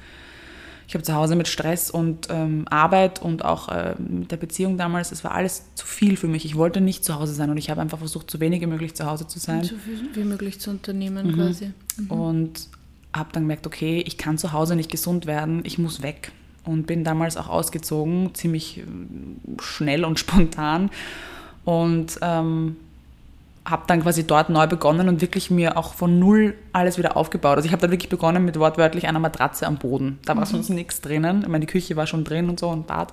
Ich 0.87 0.95
habe 0.95 1.05
zu 1.05 1.15
Hause 1.15 1.37
mit 1.37 1.49
Stress 1.49 1.91
und 1.91 2.29
ähm, 2.31 2.65
Arbeit 2.71 3.21
und 3.21 3.45
auch 3.45 3.69
äh, 3.69 3.95
mit 3.99 4.33
der 4.33 4.39
Beziehung 4.39 4.79
damals, 4.79 5.13
es 5.13 5.23
war 5.23 5.33
alles 5.33 5.65
zu 5.75 5.87
viel 5.87 6.17
für 6.17 6.29
mich. 6.29 6.47
Ich 6.47 6.57
wollte 6.57 6.81
nicht 6.81 7.05
zu 7.05 7.17
Hause 7.17 7.35
sein 7.35 7.51
und 7.51 7.59
ich 7.59 7.69
habe 7.69 7.83
einfach 7.83 7.99
versucht, 7.99 8.31
so 8.31 8.41
wenig 8.41 8.63
wie 8.63 8.67
möglich 8.67 8.95
zu 8.95 9.05
Hause 9.05 9.27
zu 9.27 9.39
sein. 9.39 9.65
So 9.65 9.77
viel 9.77 10.09
wie 10.15 10.25
möglich 10.25 10.61
zu 10.61 10.71
unternehmen 10.71 11.27
mhm. 11.27 11.35
quasi. 11.35 11.73
Mhm. 11.99 12.11
Und 12.11 12.69
habe 13.13 13.29
dann 13.33 13.43
gemerkt, 13.43 13.67
okay, 13.67 14.03
ich 14.07 14.17
kann 14.17 14.39
zu 14.39 14.53
Hause 14.53 14.77
nicht 14.77 14.91
gesund 14.91 15.27
werden, 15.27 15.61
ich 15.65 15.77
muss 15.77 16.01
weg 16.03 16.33
und 16.65 16.87
bin 16.87 17.05
damals 17.05 17.37
auch 17.37 17.49
ausgezogen, 17.49 18.35
ziemlich 18.35 18.79
äh, 18.79 18.83
schnell 19.61 20.05
und 20.05 20.19
spontan 20.19 20.91
und 21.65 22.19
ähm, 22.23 22.77
habe 23.71 23.83
dann 23.87 24.03
quasi 24.03 24.27
dort 24.27 24.49
neu 24.49 24.67
begonnen 24.67 25.09
und 25.09 25.21
wirklich 25.21 25.51
mir 25.51 25.77
auch 25.77 25.95
von 25.95 26.19
null 26.19 26.55
alles 26.73 26.99
wieder 26.99 27.17
aufgebaut. 27.17 27.57
Also 27.57 27.67
ich 27.67 27.73
habe 27.73 27.83
dann 27.83 27.91
wirklich 27.91 28.09
begonnen 28.09 28.45
mit 28.45 28.59
wortwörtlich 28.59 29.07
einer 29.07 29.19
Matratze 29.19 29.67
am 29.67 29.77
Boden. 29.77 30.19
Da 30.25 30.35
war 30.37 30.47
mhm. 30.47 30.51
sonst 30.51 30.71
nichts 30.71 31.01
drinnen. 31.01 31.43
Ich 31.43 31.49
meine, 31.49 31.67
die 31.67 31.71
Küche 31.71 31.97
war 31.97 32.07
schon 32.07 32.25
drin 32.25 32.49
und 32.49 32.59
so 32.59 32.69
und 32.69 32.87
Bad. 32.87 33.13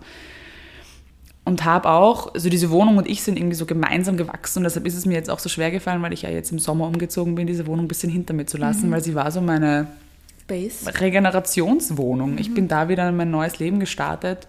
Und 1.44 1.64
habe 1.64 1.90
auch, 1.90 2.34
also 2.34 2.50
diese 2.50 2.72
Wohnung 2.72 2.98
und 2.98 3.08
ich 3.08 3.22
sind 3.22 3.38
irgendwie 3.38 3.56
so 3.56 3.66
gemeinsam 3.66 4.18
gewachsen 4.18 4.60
und 4.60 4.64
deshalb 4.64 4.88
ist 4.88 4.96
es 4.96 5.06
mir 5.06 5.14
jetzt 5.14 5.30
auch 5.30 5.38
so 5.40 5.48
schwer 5.48 5.70
gefallen, 5.70 6.02
weil 6.02 6.14
ich 6.14 6.24
ja 6.24 6.30
jetzt 6.30 6.52
im 6.52 6.58
Sommer 6.58 6.88
umgezogen 6.88 7.36
bin, 7.36 7.46
diese 7.46 7.68
Wohnung 7.68 7.86
ein 7.86 7.88
bisschen 7.88 8.12
hinter 8.12 8.34
mir 8.34 8.48
zu 8.48 8.58
lassen, 8.58 8.88
mhm. 8.88 8.94
weil 8.94 9.04
sie 9.04 9.14
war 9.14 9.30
so 9.30 9.42
meine 9.42 9.88
Base. 10.48 10.88
Regenerationswohnung. 11.00 12.38
Ich 12.38 12.50
mhm. 12.50 12.56
bin 12.56 12.68
da 12.68 12.90
wieder 12.90 13.10
in 13.10 13.18
mein 13.18 13.32
neues 13.32 13.60
Leben 13.60 13.80
gestartet. 13.80 14.48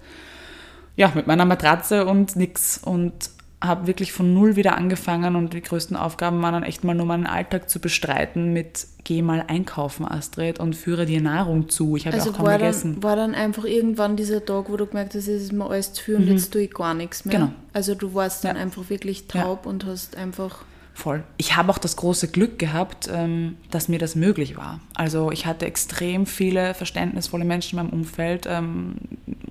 Ja, 0.97 1.13
mit 1.15 1.27
meiner 1.27 1.45
Matratze 1.45 2.07
und 2.07 2.37
nix. 2.37 2.79
Und 2.79 3.31
habe 3.61 3.87
wirklich 3.87 4.13
von 4.13 4.35
null 4.35 4.57
wieder 4.57 4.77
angefangen 4.77 5.35
und 5.35 5.55
die 5.55 5.63
größten 5.63 5.97
Aufgaben 5.97 6.43
waren 6.43 6.53
dann 6.53 6.63
echt 6.63 6.85
mal 6.85 6.95
nur 6.95 7.07
meinen 7.07 7.27
Alltag 7.27 7.71
zu 7.71 7.81
bestreiten 7.81 8.53
mit 8.53 8.87
geh 9.05 9.23
mal 9.23 9.45
einkaufen, 9.47 10.05
Astrid, 10.07 10.59
und 10.59 10.75
führe 10.75 11.07
dir 11.07 11.21
Nahrung 11.21 11.69
zu. 11.69 11.97
Ich 11.97 12.07
habe 12.07 12.17
also 12.17 12.31
ja 12.31 12.33
auch 12.33 12.37
kaum 12.39 12.47
war 12.47 12.59
gegessen. 12.59 12.95
Dann, 12.95 13.03
war 13.03 13.17
dann 13.17 13.35
einfach 13.35 13.65
irgendwann 13.65 14.17
dieser 14.17 14.45
Tag, 14.45 14.69
wo 14.69 14.77
du 14.77 14.87
gemerkt 14.87 15.15
hast, 15.15 15.29
es 15.29 15.43
ist 15.43 15.53
mir 15.53 15.71
alles 15.71 15.93
zu 15.93 16.03
viel 16.03 16.17
und 16.17 16.27
mhm. 16.27 16.33
jetzt 16.33 16.53
tue 16.53 16.63
ich 16.63 16.75
gar 16.75 16.93
nichts 16.93 17.25
mehr. 17.25 17.39
Genau. 17.39 17.53
Also 17.73 17.95
du 17.95 18.15
warst 18.15 18.45
dann 18.45 18.57
ja. 18.57 18.63
einfach 18.63 18.91
wirklich 18.91 19.27
taub 19.27 19.65
ja. 19.65 19.71
und 19.71 19.87
hast 19.87 20.17
einfach 20.17 20.65
Voll. 20.97 21.25
Ich 21.37 21.55
habe 21.55 21.71
auch 21.71 21.77
das 21.77 21.97
große 21.97 22.29
Glück 22.29 22.59
gehabt, 22.59 23.11
ähm, 23.13 23.59
dass 23.71 23.89
mir 23.89 23.99
das 23.99 24.15
möglich 24.15 24.57
war. 24.57 24.81
Also 24.95 25.31
ich 25.31 25.45
hatte 25.45 25.67
extrem 25.67 26.25
viele 26.25 26.73
verständnisvolle 26.73 27.45
Menschen 27.45 27.79
in 27.79 27.85
meinem 27.85 27.93
Umfeld, 27.93 28.47
ähm, 28.49 28.95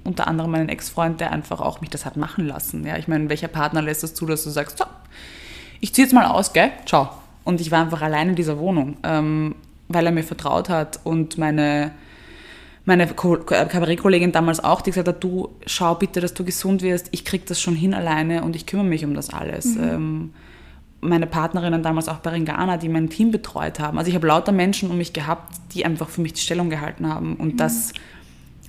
unter 0.04 0.28
anderem 0.28 0.50
meinen 0.50 0.70
Ex-Freund, 0.70 1.22
der 1.22 1.32
einfach 1.32 1.62
auch 1.62 1.82
mich 1.82 1.92
das 1.92 2.04
hat 2.04 2.18
machen 2.18 2.48
lassen. 2.48 2.84
Ja, 2.84 2.98
ich 2.98 3.08
meine, 3.08 3.30
welcher 3.30 3.48
Partner 3.48 3.84
lässt 3.84 4.04
es 4.04 4.16
zu, 4.16 4.25
dass 4.25 4.44
du 4.44 4.50
sagst, 4.50 4.80
so, 4.80 4.86
ich 5.82 5.94
ziehe 5.94 6.08
jetzt 6.08 6.14
mal 6.14 6.25
aus, 6.25 6.52
gell? 6.52 6.72
Ciao. 6.88 7.12
Und 7.44 7.62
ich 7.62 7.70
war 7.70 7.84
einfach 7.84 8.02
allein 8.02 8.30
in 8.30 8.36
dieser 8.36 8.58
Wohnung, 8.58 8.98
ähm, 9.04 9.54
weil 9.88 10.08
er 10.08 10.12
mir 10.12 10.24
vertraut 10.24 10.68
hat 10.70 11.00
und 11.04 11.38
meine 11.38 11.92
meine 12.86 13.08
Kabarettkollegin 13.08 14.32
damals 14.32 14.64
auch, 14.64 14.82
die 14.82 14.92
gesagt 14.92 15.08
hat, 15.08 15.24
du 15.24 15.50
schau 15.66 15.94
bitte, 15.96 16.22
dass 16.22 16.34
du 16.34 16.44
gesund 16.44 16.82
wirst, 16.82 17.10
ich 17.12 17.25
krieg 17.25 17.46
das 17.46 17.60
schon 17.62 17.75
hin 17.75 17.94
alleine 17.94 18.44
und 18.44 18.56
ich 18.56 18.66
kümmere 18.66 18.86
mich 18.86 19.06
um 19.06 19.14
das 19.14 19.32
alles. 19.32 19.75
Mhm. 19.75 19.84
Ähm, 19.84 20.34
meine 21.07 21.27
Partnerinnen 21.27 21.83
damals 21.83 22.09
auch 22.09 22.17
bei 22.17 22.31
Ringana, 22.31 22.77
die 22.77 22.89
mein 22.89 23.09
Team 23.09 23.31
betreut 23.31 23.79
haben. 23.79 23.97
Also 23.97 24.09
ich 24.09 24.15
habe 24.15 24.27
lauter 24.27 24.51
Menschen 24.51 24.89
um 24.89 24.97
mich 24.97 25.13
gehabt, 25.13 25.55
die 25.74 25.85
einfach 25.85 26.09
für 26.09 26.21
mich 26.21 26.33
die 26.33 26.41
Stellung 26.41 26.69
gehalten 26.69 27.07
haben. 27.07 27.35
Und 27.35 27.53
mhm. 27.53 27.57
das 27.57 27.93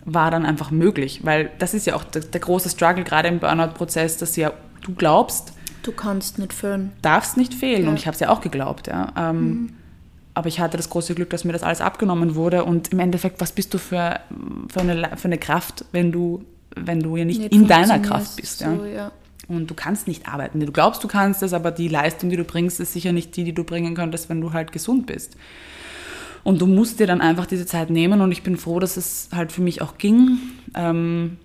war 0.04 0.30
dann 0.30 0.46
einfach 0.46 0.70
möglich, 0.70 1.20
weil 1.24 1.50
das 1.58 1.74
ist 1.74 1.86
ja 1.86 1.96
auch 1.96 2.04
der, 2.04 2.22
der 2.22 2.40
große 2.40 2.70
Struggle 2.70 3.04
gerade 3.04 3.28
im 3.28 3.40
Burnout-Prozess, 3.40 4.16
dass 4.18 4.36
ja 4.36 4.52
du 4.82 4.94
glaubst, 4.94 5.52
du 5.82 5.92
kannst 5.92 6.38
nicht 6.38 6.52
fehlen, 6.52 6.92
darfst 7.02 7.36
nicht 7.36 7.52
fehlen 7.52 7.84
ja. 7.84 7.88
und 7.90 7.96
ich 7.98 8.06
habe 8.06 8.14
es 8.14 8.20
ja 8.20 8.28
auch 8.28 8.40
geglaubt, 8.40 8.86
ja. 8.86 9.12
Ähm, 9.16 9.40
mhm. 9.40 9.72
Aber 10.34 10.48
ich 10.48 10.60
hatte 10.60 10.76
das 10.76 10.90
große 10.90 11.14
Glück, 11.14 11.30
dass 11.30 11.44
mir 11.44 11.52
das 11.52 11.62
alles 11.62 11.80
abgenommen 11.80 12.34
wurde 12.34 12.64
und 12.64 12.92
im 12.92 13.00
Endeffekt, 13.00 13.40
was 13.40 13.52
bist 13.52 13.72
du 13.72 13.78
für, 13.78 14.20
für, 14.68 14.80
eine, 14.80 15.16
für 15.16 15.28
eine 15.28 15.38
Kraft, 15.38 15.86
wenn 15.92 16.12
du, 16.12 16.44
wenn 16.76 17.00
du 17.00 17.16
ja 17.16 17.24
nicht, 17.24 17.40
nicht 17.40 17.52
in 17.52 17.66
deiner 17.66 17.98
Kraft 17.98 18.36
bist, 18.36 18.58
so, 18.58 18.84
ja. 18.84 19.10
Und 19.48 19.70
du 19.70 19.74
kannst 19.74 20.08
nicht 20.08 20.28
arbeiten. 20.28 20.58
Du 20.60 20.72
glaubst, 20.72 21.04
du 21.04 21.08
kannst 21.08 21.42
es, 21.42 21.52
aber 21.52 21.70
die 21.70 21.88
Leistung, 21.88 22.30
die 22.30 22.36
du 22.36 22.44
bringst, 22.44 22.80
ist 22.80 22.92
sicher 22.92 23.12
nicht 23.12 23.36
die, 23.36 23.44
die 23.44 23.52
du 23.52 23.64
bringen 23.64 23.94
könntest, 23.94 24.28
wenn 24.28 24.40
du 24.40 24.52
halt 24.52 24.72
gesund 24.72 25.06
bist. 25.06 25.36
Und 26.42 26.60
du 26.60 26.66
musst 26.66 27.00
dir 27.00 27.06
dann 27.06 27.20
einfach 27.20 27.46
diese 27.46 27.66
Zeit 27.66 27.90
nehmen 27.90 28.20
und 28.20 28.30
ich 28.32 28.42
bin 28.42 28.56
froh, 28.56 28.78
dass 28.78 28.96
es 28.96 29.28
halt 29.32 29.52
für 29.52 29.62
mich 29.62 29.82
auch 29.82 29.98
ging. 29.98 30.38
Ähm, 30.74 31.38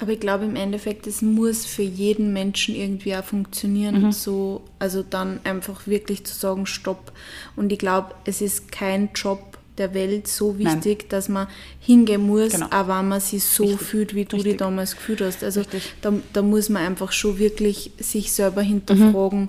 aber 0.00 0.12
ich 0.12 0.20
glaube 0.20 0.44
im 0.44 0.54
Endeffekt, 0.54 1.08
es 1.08 1.22
muss 1.22 1.66
für 1.66 1.82
jeden 1.82 2.32
Menschen 2.32 2.74
irgendwie 2.76 3.16
auch 3.16 3.24
funktionieren. 3.24 4.04
Mhm. 4.04 4.12
So, 4.12 4.62
also 4.78 5.02
dann 5.02 5.40
einfach 5.42 5.86
wirklich 5.88 6.24
zu 6.24 6.34
sagen, 6.34 6.66
stopp. 6.66 7.12
Und 7.56 7.72
ich 7.72 7.80
glaube, 7.80 8.14
es 8.24 8.40
ist 8.40 8.70
kein 8.70 9.10
Job 9.14 9.57
der 9.78 9.94
Welt 9.94 10.28
so 10.28 10.58
wichtig, 10.58 10.98
Nein. 11.00 11.08
dass 11.08 11.28
man 11.28 11.46
hingehen 11.80 12.26
muss, 12.26 12.52
genau. 12.52 12.66
auch 12.66 12.88
wenn 12.88 13.08
man 13.08 13.20
sich 13.20 13.44
so 13.44 13.64
Richtig. 13.64 13.86
fühlt, 13.86 14.14
wie 14.14 14.24
du 14.24 14.36
Richtig. 14.36 14.52
dich 14.52 14.58
damals 14.58 14.96
gefühlt 14.96 15.20
hast. 15.20 15.44
Also 15.44 15.62
da, 16.00 16.12
da, 16.32 16.42
muss 16.42 16.68
man 16.68 16.84
einfach 16.84 17.12
schon 17.12 17.38
wirklich 17.38 17.92
sich 17.98 18.32
selber 18.32 18.62
hinterfragen. 18.62 19.42
Mhm. 19.42 19.48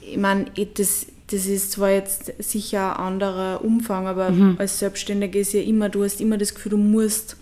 Ich 0.00 0.18
meine, 0.18 0.46
das, 0.74 1.06
das 1.28 1.46
ist 1.46 1.72
zwar 1.72 1.90
jetzt 1.90 2.32
sicher 2.38 2.98
ein 2.98 3.06
anderer 3.06 3.64
Umfang, 3.64 4.06
aber 4.06 4.30
mhm. 4.30 4.56
als 4.58 4.78
Selbstständiger 4.78 5.40
ist 5.40 5.52
ja 5.52 5.60
immer, 5.60 5.88
du 5.88 6.04
hast 6.04 6.20
immer 6.20 6.38
das 6.38 6.54
Gefühl, 6.54 6.70
du 6.70 6.78
musst, 6.78 7.36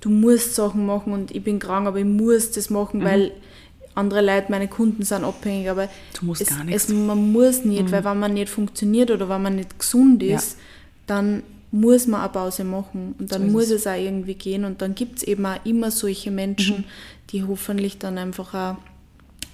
du 0.00 0.08
musst 0.08 0.54
Sachen 0.54 0.86
machen 0.86 1.12
und 1.12 1.34
ich 1.34 1.42
bin 1.42 1.58
krank, 1.58 1.86
aber 1.86 1.98
ich 1.98 2.04
muss 2.04 2.50
das 2.50 2.70
machen, 2.70 3.00
mhm. 3.00 3.04
weil 3.04 3.32
andere 3.96 4.20
Leute, 4.20 4.46
meine 4.50 4.68
Kunden 4.68 5.02
sind 5.02 5.24
abhängig, 5.24 5.70
aber 5.70 5.88
du 6.18 6.26
musst 6.26 6.42
es. 6.42 6.50
Es, 6.70 6.88
man 6.88 7.32
muss 7.32 7.64
nicht, 7.64 7.84
mhm. 7.84 7.92
weil 7.92 8.04
wenn 8.04 8.18
man 8.18 8.34
nicht 8.34 8.48
funktioniert 8.48 9.10
oder 9.10 9.28
wenn 9.28 9.42
man 9.42 9.56
nicht 9.56 9.78
gesund 9.78 10.22
ist, 10.22 10.52
ja. 10.52 10.58
Dann 11.06 11.42
muss 11.72 12.06
man 12.06 12.20
eine 12.20 12.30
Pause 12.30 12.64
machen 12.64 13.14
und 13.18 13.32
dann 13.32 13.46
so 13.46 13.52
muss 13.52 13.64
es. 13.64 13.82
es. 13.82 13.86
auch 13.86 13.94
irgendwie 13.94 14.34
gehen 14.34 14.64
und 14.64 14.82
dann 14.82 14.94
gibt 14.94 15.18
es 15.18 15.22
eben 15.24 15.44
auch 15.46 15.64
immer 15.64 15.90
solche 15.90 16.30
Menschen, 16.30 16.78
mhm. 16.78 16.84
die 17.30 17.44
hoffentlich 17.44 17.98
dann 17.98 18.18
einfach 18.18 18.54
auch 18.54 18.76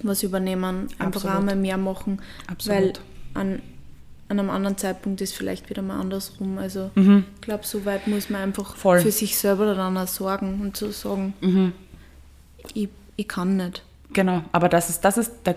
was 0.01 0.23
übernehmen, 0.23 0.87
einfach 0.99 1.25
Absolut. 1.25 1.37
auch 1.37 1.41
mal 1.41 1.55
mehr 1.55 1.77
machen, 1.77 2.21
Absolut. 2.47 2.77
weil 2.77 2.93
an 3.33 3.61
an 4.29 4.39
einem 4.39 4.49
anderen 4.49 4.77
Zeitpunkt 4.77 5.21
ist 5.21 5.35
vielleicht 5.35 5.69
wieder 5.69 5.81
mal 5.81 5.99
andersrum. 5.99 6.57
Also 6.57 6.91
mhm. 6.95 7.25
ich 7.35 7.41
glaube, 7.41 7.65
so 7.65 7.85
weit 7.85 8.07
muss 8.07 8.29
man 8.29 8.41
einfach 8.41 8.75
Voll. 8.75 8.99
für 8.99 9.11
sich 9.11 9.37
selber 9.37 9.75
dann 9.75 9.97
auch 9.97 10.07
sorgen 10.07 10.59
und 10.61 10.75
so 10.75 10.91
sagen, 10.91 11.33
mhm. 11.41 11.73
ich, 12.73 12.89
ich 13.15 13.27
kann 13.27 13.57
nicht. 13.57 13.83
Genau, 14.13 14.43
aber 14.51 14.69
das 14.69 14.89
ist, 14.89 15.01
das 15.01 15.17
ist 15.17 15.31
der, 15.45 15.55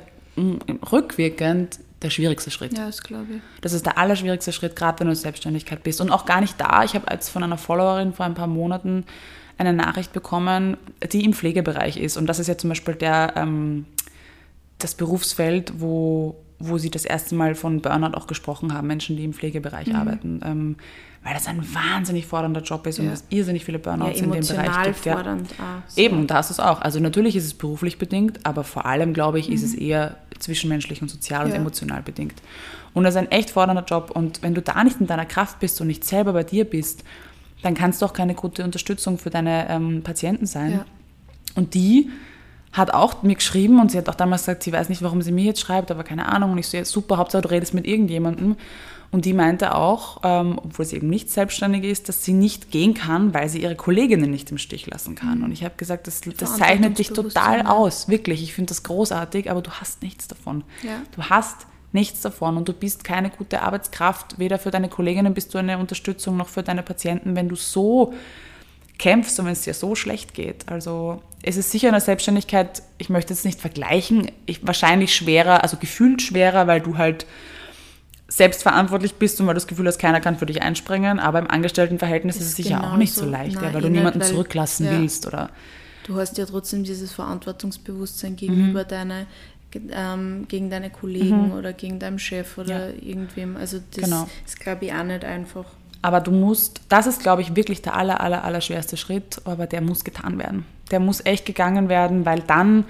rückwirkend 0.92 1.80
der 2.02 2.10
schwierigste 2.10 2.50
Schritt. 2.50 2.76
Ja, 2.76 2.86
das 2.86 3.02
glaube 3.02 3.26
ich. 3.36 3.40
Das 3.60 3.72
ist 3.72 3.86
der 3.86 3.98
allerschwierigste 3.98 4.52
Schritt, 4.52 4.76
gerade 4.76 5.00
wenn 5.00 5.06
du 5.06 5.12
in 5.12 5.18
Selbstständigkeit 5.18 5.82
bist. 5.82 6.00
Und 6.00 6.10
auch 6.10 6.26
gar 6.26 6.40
nicht 6.40 6.60
da. 6.60 6.84
Ich 6.84 6.94
habe 6.94 7.06
jetzt 7.10 7.28
von 7.28 7.42
einer 7.42 7.58
Followerin 7.58 8.12
vor 8.12 8.26
ein 8.26 8.34
paar 8.34 8.46
Monaten 8.46 9.04
eine 9.58 9.72
Nachricht 9.72 10.12
bekommen, 10.12 10.76
die 11.12 11.24
im 11.24 11.32
Pflegebereich 11.32 11.96
ist. 11.96 12.16
Und 12.16 12.26
das 12.26 12.38
ist 12.38 12.48
ja 12.48 12.58
zum 12.58 12.68
Beispiel 12.68 12.94
der, 12.94 13.32
ähm, 13.36 13.86
das 14.78 14.94
Berufsfeld, 14.94 15.80
wo 15.80 16.36
wo 16.58 16.78
sie 16.78 16.90
das 16.90 17.04
erste 17.04 17.34
Mal 17.34 17.54
von 17.54 17.80
Burnout 17.82 18.16
auch 18.16 18.26
gesprochen 18.26 18.72
haben, 18.72 18.86
Menschen, 18.86 19.16
die 19.16 19.24
im 19.24 19.32
Pflegebereich 19.32 19.88
mhm. 19.88 19.96
arbeiten. 19.96 20.40
Ähm, 20.44 20.76
weil 21.26 21.35
das 21.35 21.49
ein 21.49 21.61
wahnsinnig 21.75 22.25
fordernder 22.25 22.62
Job 22.62 22.87
ist 22.87 22.99
ja. 22.99 23.04
und 23.04 23.11
es 23.11 23.25
irrsinnig 23.30 23.64
viele 23.64 23.80
Burnouts 23.80 24.21
ja, 24.21 24.25
in 24.26 24.30
dem 24.30 24.47
Bereich 24.47 24.85
gibt. 24.85 24.99
Fordernd, 24.99 25.50
ja. 25.59 25.64
ah, 25.64 25.83
so. 25.88 26.00
Eben, 26.00 26.28
da 26.28 26.38
ist 26.38 26.50
es 26.50 26.61
auch. 26.61 26.80
Also 26.80 27.00
natürlich 27.00 27.35
ist 27.35 27.45
es 27.45 27.54
beruflich 27.54 27.99
bedingt, 27.99 28.47
aber 28.47 28.62
vor 28.62 28.87
allem, 28.87 29.12
glaube 29.12 29.40
ich, 29.40 29.49
mhm. 29.49 29.54
ist 29.54 29.64
es 29.64 29.73
mhm. 29.73 29.83
eher 29.83 30.16
zwischenmenschlich 30.38 31.02
und 31.02 31.09
sozial 31.09 31.47
und 31.47 31.52
emotional 31.52 32.00
bedingt. 32.02 32.40
Und 32.95 33.02
das 33.02 33.14
ist 33.14 33.18
ein 33.18 33.30
echt 33.33 33.50
fordernder 33.50 33.85
Job. 33.85 34.12
Und 34.14 34.40
wenn 34.42 34.54
du 34.54 34.62
da 34.62 34.85
nicht 34.85 35.00
in 35.00 35.09
deiner 35.09 35.26
Kraft 35.26 35.59
bist 35.59 35.80
und 35.80 35.88
nicht 35.88 36.04
selber 36.04 36.33
bei 36.33 36.45
dir 36.45 36.64
bist, 36.64 37.02
dann 37.62 37.75
kannst 37.75 38.02
du 38.02 38.06
auch 38.06 38.12
keine 38.12 38.35
gute 38.35 38.62
Unterstützung 38.62 39.18
für 39.18 39.30
deine 39.30 39.68
ähm, 39.68 40.02
Patienten 40.04 40.47
sein. 40.47 40.85
Und 41.56 41.75
die 41.75 42.09
hat 42.73 42.92
auch 42.92 43.23
mir 43.23 43.35
geschrieben 43.35 43.80
und 43.80 43.90
sie 43.90 43.99
hat 43.99 44.08
auch 44.08 44.14
damals 44.14 44.42
gesagt, 44.42 44.62
sie 44.62 44.73
weiß 44.73 44.88
nicht, 44.88 45.02
warum 45.02 45.23
sie 45.23 45.32
mir 45.32 45.44
jetzt 45.44 45.61
schreibt, 45.61 45.90
aber 45.90 46.04
keine 46.04 46.26
Ahnung. 46.26 46.52
Und 46.52 46.58
ich 46.58 46.68
so, 46.68 46.76
ja, 46.76 46.85
super, 46.85 47.16
Hauptsache 47.16 47.42
du 47.42 47.50
redest 47.50 47.75
mit 47.75 47.87
irgendjemandem. 47.87 48.56
Und 49.12 49.25
die 49.25 49.32
meinte 49.32 49.75
auch, 49.75 50.20
ähm, 50.25 50.58
obwohl 50.62 50.85
sie 50.85 50.96
eben 50.96 51.08
nicht 51.08 51.30
selbstständig 51.30 51.85
ist, 51.85 52.08
dass 52.08 52.25
sie 52.25 52.32
nicht 52.32 52.70
gehen 52.70 52.92
kann, 52.92 53.32
weil 53.32 53.49
sie 53.49 53.62
ihre 53.62 53.76
Kolleginnen 53.76 54.30
nicht 54.30 54.50
im 54.50 54.58
Stich 54.58 54.87
lassen 54.87 55.14
kann. 55.14 55.42
Und 55.42 55.52
ich 55.52 55.64
habe 55.64 55.75
gesagt, 55.76 56.06
das, 56.06 56.20
das 56.20 56.56
zeichnet 56.56 56.99
dich 56.99 57.08
total 57.08 57.62
aus, 57.62 58.08
wirklich. 58.08 58.42
Ich 58.42 58.52
finde 58.52 58.68
das 58.68 58.82
großartig, 58.82 59.50
aber 59.50 59.62
du 59.62 59.70
hast 59.70 60.02
nichts 60.02 60.28
davon. 60.28 60.64
Ja. 60.82 61.00
Du 61.14 61.23
hast 61.23 61.66
nichts 61.92 62.20
davon 62.20 62.56
und 62.56 62.68
du 62.68 62.73
bist 62.73 63.04
keine 63.04 63.30
gute 63.30 63.62
Arbeitskraft, 63.62 64.38
weder 64.38 64.58
für 64.58 64.70
deine 64.70 64.88
Kolleginnen 64.88 65.35
bist 65.35 65.54
du 65.54 65.58
eine 65.58 65.78
Unterstützung 65.78 66.37
noch 66.37 66.49
für 66.49 66.62
deine 66.62 66.82
Patienten, 66.82 67.37
wenn 67.37 67.49
du 67.49 67.56
so 67.56 68.12
kämpfst 68.98 69.38
und 69.38 69.46
wenn 69.46 69.52
es 69.52 69.62
dir 69.62 69.74
so 69.74 69.94
schlecht 69.94 70.34
geht. 70.34 70.68
Also 70.68 71.22
es 71.42 71.56
ist 71.56 71.70
sicher 71.70 71.88
in 71.88 71.92
der 71.92 72.00
Selbstständigkeit, 72.00 72.82
ich 72.98 73.08
möchte 73.08 73.34
jetzt 73.34 73.44
nicht 73.44 73.60
vergleichen, 73.60 74.30
ich, 74.46 74.66
wahrscheinlich 74.66 75.14
schwerer, 75.14 75.62
also 75.62 75.76
gefühlt 75.76 76.22
schwerer, 76.22 76.66
weil 76.66 76.80
du 76.80 76.96
halt 76.96 77.26
selbstverantwortlich 78.28 79.14
bist 79.14 79.40
und 79.40 79.46
weil 79.46 79.54
du 79.54 79.60
das 79.60 79.66
Gefühl 79.68 79.86
hast, 79.86 79.98
keiner 79.98 80.20
kann 80.20 80.36
für 80.36 80.46
dich 80.46 80.62
einspringen, 80.62 81.20
aber 81.20 81.38
im 81.38 81.48
Angestelltenverhältnis 81.48 82.36
ist, 82.36 82.42
ist 82.42 82.48
es 82.48 82.56
sicher 82.56 82.82
auch 82.82 82.96
nicht 82.96 83.12
so, 83.12 83.24
so 83.24 83.30
leicht, 83.30 83.56
Nein, 83.56 83.64
ja, 83.64 83.74
weil 83.74 83.82
du 83.82 83.88
niemanden 83.88 84.20
weil, 84.20 84.28
zurücklassen 84.28 84.86
ja, 84.86 84.92
willst. 84.92 85.26
Oder 85.26 85.50
du 86.06 86.16
hast 86.16 86.36
ja 86.38 86.46
trotzdem 86.46 86.82
dieses 86.82 87.12
Verantwortungsbewusstsein 87.12 88.34
gegenüber 88.34 88.84
mhm. 88.84 88.88
deiner 88.88 89.26
ähm, 89.90 90.46
gegen 90.48 90.70
deine 90.70 90.90
Kollegen 90.90 91.48
mhm. 91.48 91.52
oder 91.52 91.72
gegen 91.72 91.98
deinen 91.98 92.18
Chef 92.18 92.56
oder 92.58 92.90
ja. 92.90 93.02
irgendwem. 93.02 93.56
Also 93.56 93.78
das 93.94 94.04
genau. 94.04 94.28
ist, 94.44 94.58
glaube 94.58 94.86
ich, 94.86 94.92
auch 94.92 95.04
nicht 95.04 95.24
einfach. 95.24 95.66
Aber 96.06 96.20
du 96.20 96.30
musst, 96.30 96.82
das 96.88 97.08
ist, 97.08 97.20
glaube 97.20 97.42
ich, 97.42 97.56
wirklich 97.56 97.82
der 97.82 97.96
aller, 97.96 98.20
aller, 98.20 98.44
aller 98.44 98.60
schwerste 98.60 98.96
Schritt, 98.96 99.40
aber 99.44 99.66
der 99.66 99.80
muss 99.80 100.04
getan 100.04 100.38
werden. 100.38 100.64
Der 100.92 101.00
muss 101.00 101.20
echt 101.26 101.44
gegangen 101.44 101.88
werden, 101.88 102.25
weil 102.25 102.44
dann, 102.46 102.84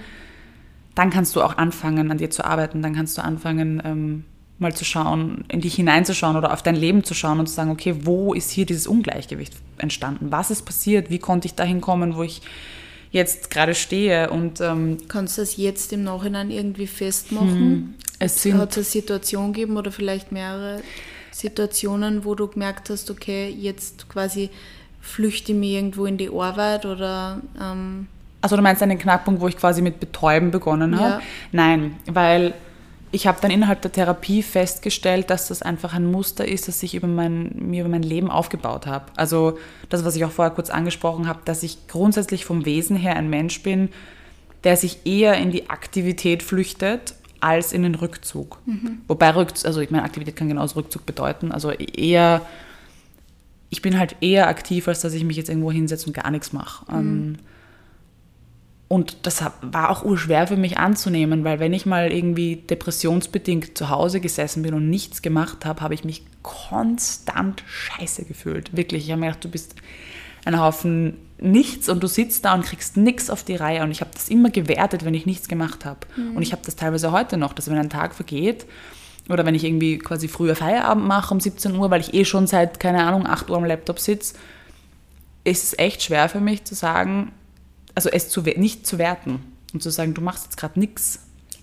dann 0.93 1.09
kannst 1.09 1.35
du 1.35 1.41
auch 1.41 1.57
anfangen, 1.57 2.11
an 2.11 2.19
dir 2.19 2.29
zu 2.29 2.45
arbeiten. 2.45 2.83
Dann 2.83 2.93
kannst 2.93 3.17
du 3.17 3.23
anfangen, 3.23 3.81
ähm, 3.83 4.23
mal 4.59 4.75
zu 4.75 4.85
schauen, 4.85 5.45
in 5.47 5.61
dich 5.61 5.73
hineinzuschauen 5.73 6.35
oder 6.35 6.53
auf 6.53 6.61
dein 6.61 6.75
Leben 6.75 7.03
zu 7.03 7.15
schauen 7.15 7.39
und 7.39 7.47
zu 7.47 7.55
sagen, 7.55 7.71
okay, 7.71 7.95
wo 8.03 8.35
ist 8.35 8.51
hier 8.51 8.67
dieses 8.67 8.85
Ungleichgewicht 8.85 9.53
entstanden? 9.79 10.31
Was 10.31 10.51
ist 10.51 10.63
passiert? 10.63 11.09
Wie 11.09 11.17
konnte 11.17 11.47
ich 11.47 11.55
dahin 11.55 11.81
kommen, 11.81 12.17
wo 12.17 12.21
ich 12.21 12.43
jetzt 13.09 13.49
gerade 13.49 13.73
stehe? 13.73 14.29
Und, 14.29 14.61
ähm, 14.61 14.97
Kannst 15.07 15.39
du 15.39 15.41
das 15.41 15.57
jetzt 15.57 15.91
im 15.91 16.03
Nachhinein 16.03 16.51
irgendwie 16.51 16.85
festmachen? 16.85 17.49
Hm, 17.49 17.93
es 18.19 18.43
sind, 18.43 18.59
Hat 18.59 18.69
es 18.73 18.77
eine 18.77 18.83
Situation 18.83 19.53
gegeben 19.53 19.75
oder 19.75 19.91
vielleicht 19.91 20.31
mehrere? 20.31 20.83
Situationen, 21.31 22.25
wo 22.25 22.35
du 22.35 22.47
gemerkt 22.47 22.89
hast, 22.89 23.09
okay, 23.11 23.49
jetzt 23.49 24.09
quasi 24.09 24.49
flüchte 25.01 25.51
ich 25.51 25.57
mich 25.57 25.71
irgendwo 25.71 26.05
in 26.05 26.17
die 26.17 26.29
Arbeit 26.29 26.85
oder... 26.85 27.41
Ähm 27.59 28.07
also 28.41 28.55
du 28.55 28.61
meinst 28.61 28.83
einen 28.83 28.99
Knackpunkt, 28.99 29.41
wo 29.41 29.47
ich 29.47 29.57
quasi 29.57 29.81
mit 29.81 29.99
Betäuben 29.99 30.51
begonnen 30.51 30.99
habe? 30.99 31.15
Ja. 31.15 31.21
Nein, 31.51 31.95
weil 32.05 32.53
ich 33.11 33.25
habe 33.25 33.39
dann 33.41 33.51
innerhalb 33.51 33.81
der 33.81 33.91
Therapie 33.91 34.43
festgestellt, 34.43 35.29
dass 35.29 35.47
das 35.47 35.61
einfach 35.61 35.93
ein 35.93 36.05
Muster 36.05 36.47
ist, 36.47 36.67
das 36.67 36.83
ich 36.83 36.93
über 36.93 37.07
mein, 37.07 37.51
mir 37.55 37.81
über 37.81 37.89
mein 37.89 38.03
Leben 38.03 38.29
aufgebaut 38.29 38.85
habe. 38.85 39.05
Also 39.15 39.57
das, 39.89 40.03
was 40.03 40.15
ich 40.15 40.25
auch 40.25 40.31
vorher 40.31 40.53
kurz 40.53 40.69
angesprochen 40.69 41.27
habe, 41.27 41.39
dass 41.45 41.63
ich 41.63 41.87
grundsätzlich 41.87 42.45
vom 42.45 42.65
Wesen 42.65 42.97
her 42.97 43.15
ein 43.15 43.29
Mensch 43.29 43.63
bin, 43.63 43.89
der 44.63 44.75
sich 44.75 45.05
eher 45.05 45.35
in 45.35 45.51
die 45.51 45.69
Aktivität 45.69 46.43
flüchtet 46.43 47.15
als 47.41 47.73
in 47.73 47.83
den 47.83 47.95
Rückzug. 47.95 48.59
Mhm. 48.65 48.99
Wobei 49.07 49.35
Rückzug, 49.35 49.65
also 49.65 49.81
ich 49.81 49.91
meine, 49.91 50.03
Aktivität 50.03 50.35
kann 50.35 50.47
genauso 50.47 50.75
Rückzug 50.75 51.05
bedeuten. 51.05 51.51
Also 51.51 51.71
eher, 51.71 52.45
ich 53.69 53.81
bin 53.81 53.97
halt 53.97 54.15
eher 54.21 54.47
aktiv, 54.47 54.87
als 54.87 55.01
dass 55.01 55.13
ich 55.13 55.23
mich 55.23 55.37
jetzt 55.37 55.49
irgendwo 55.49 55.71
hinsetze 55.71 56.07
und 56.07 56.13
gar 56.13 56.31
nichts 56.31 56.53
mache. 56.53 56.91
Mhm. 56.91 56.97
Ähm, 56.99 57.37
und 58.89 59.17
das 59.23 59.43
war 59.61 59.89
auch 59.89 60.05
urschwer 60.05 60.47
für 60.47 60.55
mich 60.55 60.77
anzunehmen, 60.77 61.43
weil 61.43 61.59
wenn 61.59 61.73
ich 61.73 61.85
mal 61.85 62.11
irgendwie 62.11 62.55
depressionsbedingt 62.55 63.77
zu 63.77 63.89
Hause 63.89 64.21
gesessen 64.21 64.63
bin 64.63 64.73
und 64.73 64.89
nichts 64.89 65.21
gemacht 65.21 65.65
habe, 65.65 65.81
habe 65.81 65.93
ich 65.93 66.05
mich 66.05 66.23
konstant 66.41 67.63
scheiße 67.67 68.23
gefühlt. 68.23 68.77
Wirklich, 68.77 69.03
ich 69.03 69.11
habe 69.11 69.19
mir 69.19 69.27
gedacht, 69.27 69.43
du 69.43 69.49
bist 69.49 69.75
ein 70.45 70.57
Haufen 70.57 71.17
nichts 71.39 71.89
und 71.89 72.01
du 72.01 72.07
sitzt 72.07 72.45
da 72.45 72.53
und 72.53 72.63
kriegst 72.63 72.97
nichts 72.97 73.29
auf 73.29 73.43
die 73.43 73.55
Reihe. 73.55 73.83
Und 73.83 73.91
ich 73.91 74.01
habe 74.01 74.11
das 74.13 74.29
immer 74.29 74.49
gewertet, 74.49 75.05
wenn 75.05 75.13
ich 75.13 75.25
nichts 75.25 75.47
gemacht 75.47 75.85
habe. 75.85 75.99
Mhm. 76.15 76.35
Und 76.35 76.41
ich 76.41 76.51
habe 76.51 76.61
das 76.65 76.75
teilweise 76.75 77.11
heute 77.11 77.37
noch, 77.37 77.53
dass 77.53 77.69
wenn 77.69 77.77
ein 77.77 77.89
Tag 77.89 78.15
vergeht 78.15 78.65
oder 79.29 79.45
wenn 79.45 79.55
ich 79.55 79.63
irgendwie 79.63 79.97
quasi 79.97 80.27
früher 80.27 80.55
Feierabend 80.55 81.05
mache 81.05 81.33
um 81.33 81.39
17 81.39 81.75
Uhr, 81.75 81.89
weil 81.91 82.01
ich 82.01 82.13
eh 82.13 82.25
schon 82.25 82.47
seit, 82.47 82.79
keine 82.79 83.03
Ahnung, 83.03 83.27
8 83.27 83.49
Uhr 83.49 83.57
am 83.57 83.65
Laptop 83.65 83.99
sitze, 83.99 84.35
ist 85.43 85.63
es 85.63 85.79
echt 85.79 86.03
schwer 86.03 86.27
für 86.29 86.39
mich 86.39 86.63
zu 86.63 86.75
sagen, 86.75 87.31
also 87.95 88.09
es 88.09 88.29
zu, 88.29 88.41
nicht 88.41 88.85
zu 88.85 88.97
werten 88.97 89.39
und 89.73 89.81
zu 89.81 89.89
sagen, 89.89 90.13
du 90.13 90.21
machst 90.21 90.45
jetzt 90.45 90.57
gerade 90.57 90.79
nichts. 90.79 91.19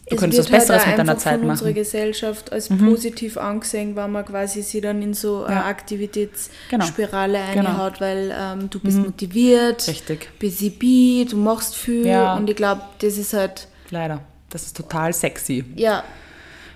Du 0.08 0.16
es 0.16 0.20
könntest 0.20 0.52
was 0.52 0.60
Besseres 0.60 0.84
halt 0.84 0.98
mit 0.98 1.06
deiner 1.06 1.18
Zeit 1.18 1.40
machen. 1.40 1.50
unsere 1.50 1.72
Gesellschaft 1.72 2.52
als 2.52 2.68
mhm. 2.68 2.90
positiv 2.90 3.38
angesehen, 3.38 3.96
wenn 3.96 4.12
man 4.12 4.24
quasi 4.26 4.62
sie 4.62 4.82
dann 4.82 5.00
in 5.00 5.14
so 5.14 5.44
eine 5.44 5.56
ja. 5.56 5.64
Aktivitätsspirale 5.64 7.38
genau. 7.54 7.70
einhaut, 7.70 7.94
genau. 7.94 8.06
weil 8.06 8.34
ähm, 8.38 8.68
du 8.68 8.80
bist 8.80 8.98
mhm. 8.98 9.04
motiviert, 9.04 9.88
Richtig. 9.88 10.28
busy 10.38 11.26
du 11.30 11.36
machst 11.38 11.74
viel 11.74 12.06
ja. 12.06 12.34
und 12.34 12.50
ich 12.50 12.56
glaube, 12.56 12.82
das 12.98 13.16
ist 13.16 13.32
halt... 13.32 13.66
Leider, 13.90 14.20
das 14.50 14.66
ist 14.66 14.76
total 14.76 15.14
sexy. 15.14 15.64
Ja. 15.74 16.04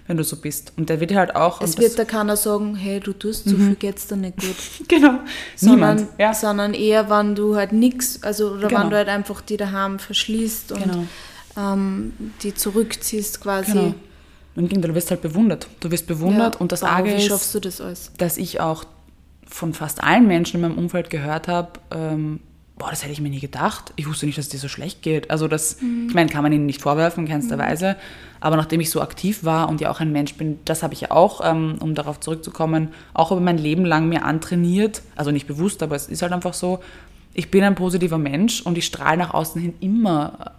Wenn 0.06 0.16
du 0.16 0.24
so 0.24 0.36
bist. 0.36 0.72
Und 0.78 0.88
der 0.88 0.98
wird 1.00 1.14
halt 1.14 1.36
auch... 1.36 1.60
Es 1.60 1.76
wird 1.76 1.98
da 1.98 2.06
keiner 2.06 2.38
sagen, 2.38 2.76
hey, 2.76 2.98
du 2.98 3.12
tust 3.12 3.44
mhm. 3.44 3.50
zu 3.50 3.56
viel, 3.58 3.74
geht's 3.74 4.06
dir 4.06 4.16
nicht 4.16 4.38
gut. 4.38 4.56
genau, 4.88 5.18
sondern, 5.54 5.96
niemand. 5.96 6.18
Ja. 6.18 6.32
Sondern 6.32 6.72
eher, 6.72 7.10
wenn 7.10 7.34
du 7.34 7.56
halt 7.56 7.72
nichts, 7.72 8.22
also 8.22 8.52
oder 8.52 8.68
genau. 8.68 8.84
wenn 8.84 8.90
du 8.90 8.96
halt 8.96 9.08
einfach 9.08 9.42
die 9.42 9.58
daheim 9.58 9.98
verschließt 9.98 10.72
und... 10.72 10.82
Genau 10.82 11.04
ähm, 11.58 12.12
die 12.42 12.54
zurückziehst 12.54 13.40
quasi. 13.40 13.72
Genau. 13.72 13.94
Im 14.56 14.68
Gegenteil, 14.68 14.90
du 14.90 14.94
wirst 14.96 15.10
halt 15.10 15.22
bewundert. 15.22 15.68
Du 15.80 15.90
wirst 15.90 16.06
bewundert 16.06 16.54
ja, 16.56 16.60
und 16.60 16.72
das 16.72 16.82
Arge 16.82 17.14
ist, 17.14 17.26
schaffst 17.26 17.54
du 17.54 17.60
das 17.60 17.80
alles? 17.80 18.10
dass 18.18 18.36
ich 18.36 18.60
auch 18.60 18.84
von 19.46 19.72
fast 19.72 20.02
allen 20.02 20.26
Menschen 20.26 20.56
in 20.56 20.62
meinem 20.62 20.78
Umfeld 20.78 21.10
gehört 21.10 21.48
habe, 21.48 21.80
ähm, 21.90 22.40
boah, 22.78 22.90
das 22.90 23.02
hätte 23.02 23.12
ich 23.12 23.20
mir 23.20 23.30
nie 23.30 23.40
gedacht. 23.40 23.92
Ich 23.96 24.08
wusste 24.08 24.26
nicht, 24.26 24.38
dass 24.38 24.46
es 24.46 24.50
dir 24.50 24.58
so 24.58 24.68
schlecht 24.68 25.02
geht. 25.02 25.30
Also 25.30 25.48
das, 25.48 25.80
mhm. 25.80 26.06
ich 26.08 26.14
meine, 26.14 26.30
kann 26.30 26.42
man 26.42 26.52
ihnen 26.52 26.66
nicht 26.66 26.80
vorwerfen, 26.80 27.24
in 27.24 27.30
keinster 27.30 27.56
mhm. 27.56 27.60
Weise. 27.60 27.96
Aber 28.40 28.56
nachdem 28.56 28.80
ich 28.80 28.90
so 28.90 29.00
aktiv 29.00 29.44
war 29.44 29.68
und 29.68 29.80
ja 29.80 29.90
auch 29.90 30.00
ein 30.00 30.12
Mensch 30.12 30.34
bin, 30.34 30.60
das 30.64 30.82
habe 30.82 30.94
ich 30.94 31.00
ja 31.02 31.10
auch, 31.10 31.40
ähm, 31.44 31.76
um 31.80 31.94
darauf 31.94 32.20
zurückzukommen, 32.20 32.88
auch 33.14 33.32
über 33.32 33.40
mein 33.40 33.58
Leben 33.58 33.84
lang 33.84 34.08
mir 34.08 34.24
antrainiert. 34.24 35.02
Also 35.16 35.30
nicht 35.30 35.46
bewusst, 35.46 35.82
aber 35.82 35.96
es 35.96 36.08
ist 36.08 36.22
halt 36.22 36.32
einfach 36.32 36.54
so. 36.54 36.80
Ich 37.34 37.50
bin 37.50 37.64
ein 37.64 37.74
positiver 37.74 38.18
Mensch 38.18 38.62
und 38.62 38.78
ich 38.78 38.86
strahle 38.86 39.18
nach 39.18 39.34
außen 39.34 39.60
hin 39.60 39.74
immer 39.80 40.52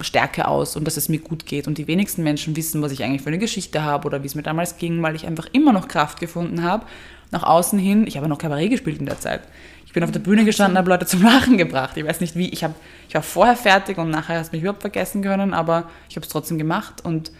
Stärke 0.00 0.48
aus 0.48 0.76
und 0.76 0.84
dass 0.86 0.96
es 0.96 1.08
mir 1.08 1.18
gut 1.18 1.46
geht. 1.46 1.66
Und 1.66 1.78
die 1.78 1.86
wenigsten 1.86 2.22
Menschen 2.22 2.56
wissen, 2.56 2.82
was 2.82 2.92
ich 2.92 3.02
eigentlich 3.02 3.22
für 3.22 3.28
eine 3.28 3.38
Geschichte 3.38 3.82
habe 3.82 4.06
oder 4.06 4.22
wie 4.22 4.26
es 4.26 4.34
mir 4.34 4.42
damals 4.42 4.78
ging, 4.78 5.02
weil 5.02 5.14
ich 5.14 5.26
einfach 5.26 5.46
immer 5.52 5.72
noch 5.72 5.88
Kraft 5.88 6.20
gefunden 6.20 6.62
habe. 6.62 6.86
Nach 7.30 7.42
außen 7.42 7.78
hin, 7.78 8.06
ich 8.06 8.16
habe 8.16 8.28
noch 8.28 8.38
Kabarett 8.38 8.70
gespielt 8.70 8.98
in 8.98 9.06
der 9.06 9.18
Zeit. 9.18 9.40
Ich 9.86 9.92
bin 9.92 10.04
auf 10.04 10.10
der 10.10 10.20
Bühne 10.20 10.44
gestanden, 10.44 10.78
habe 10.78 10.88
Leute 10.88 11.06
zum 11.06 11.22
Lachen 11.22 11.58
gebracht. 11.58 11.96
Ich 11.96 12.04
weiß 12.04 12.20
nicht 12.20 12.36
wie, 12.36 12.48
ich, 12.48 12.64
hab, 12.64 12.74
ich 13.08 13.14
war 13.14 13.22
vorher 13.22 13.56
fertig 13.56 13.98
und 13.98 14.10
nachher 14.10 14.38
hast 14.38 14.52
du 14.52 14.56
mich 14.56 14.62
überhaupt 14.62 14.82
vergessen 14.82 15.22
können, 15.22 15.54
aber 15.54 15.90
ich 16.08 16.16
habe 16.16 16.24
es 16.24 16.32
trotzdem 16.32 16.58
gemacht. 16.58 17.04
Und 17.04 17.30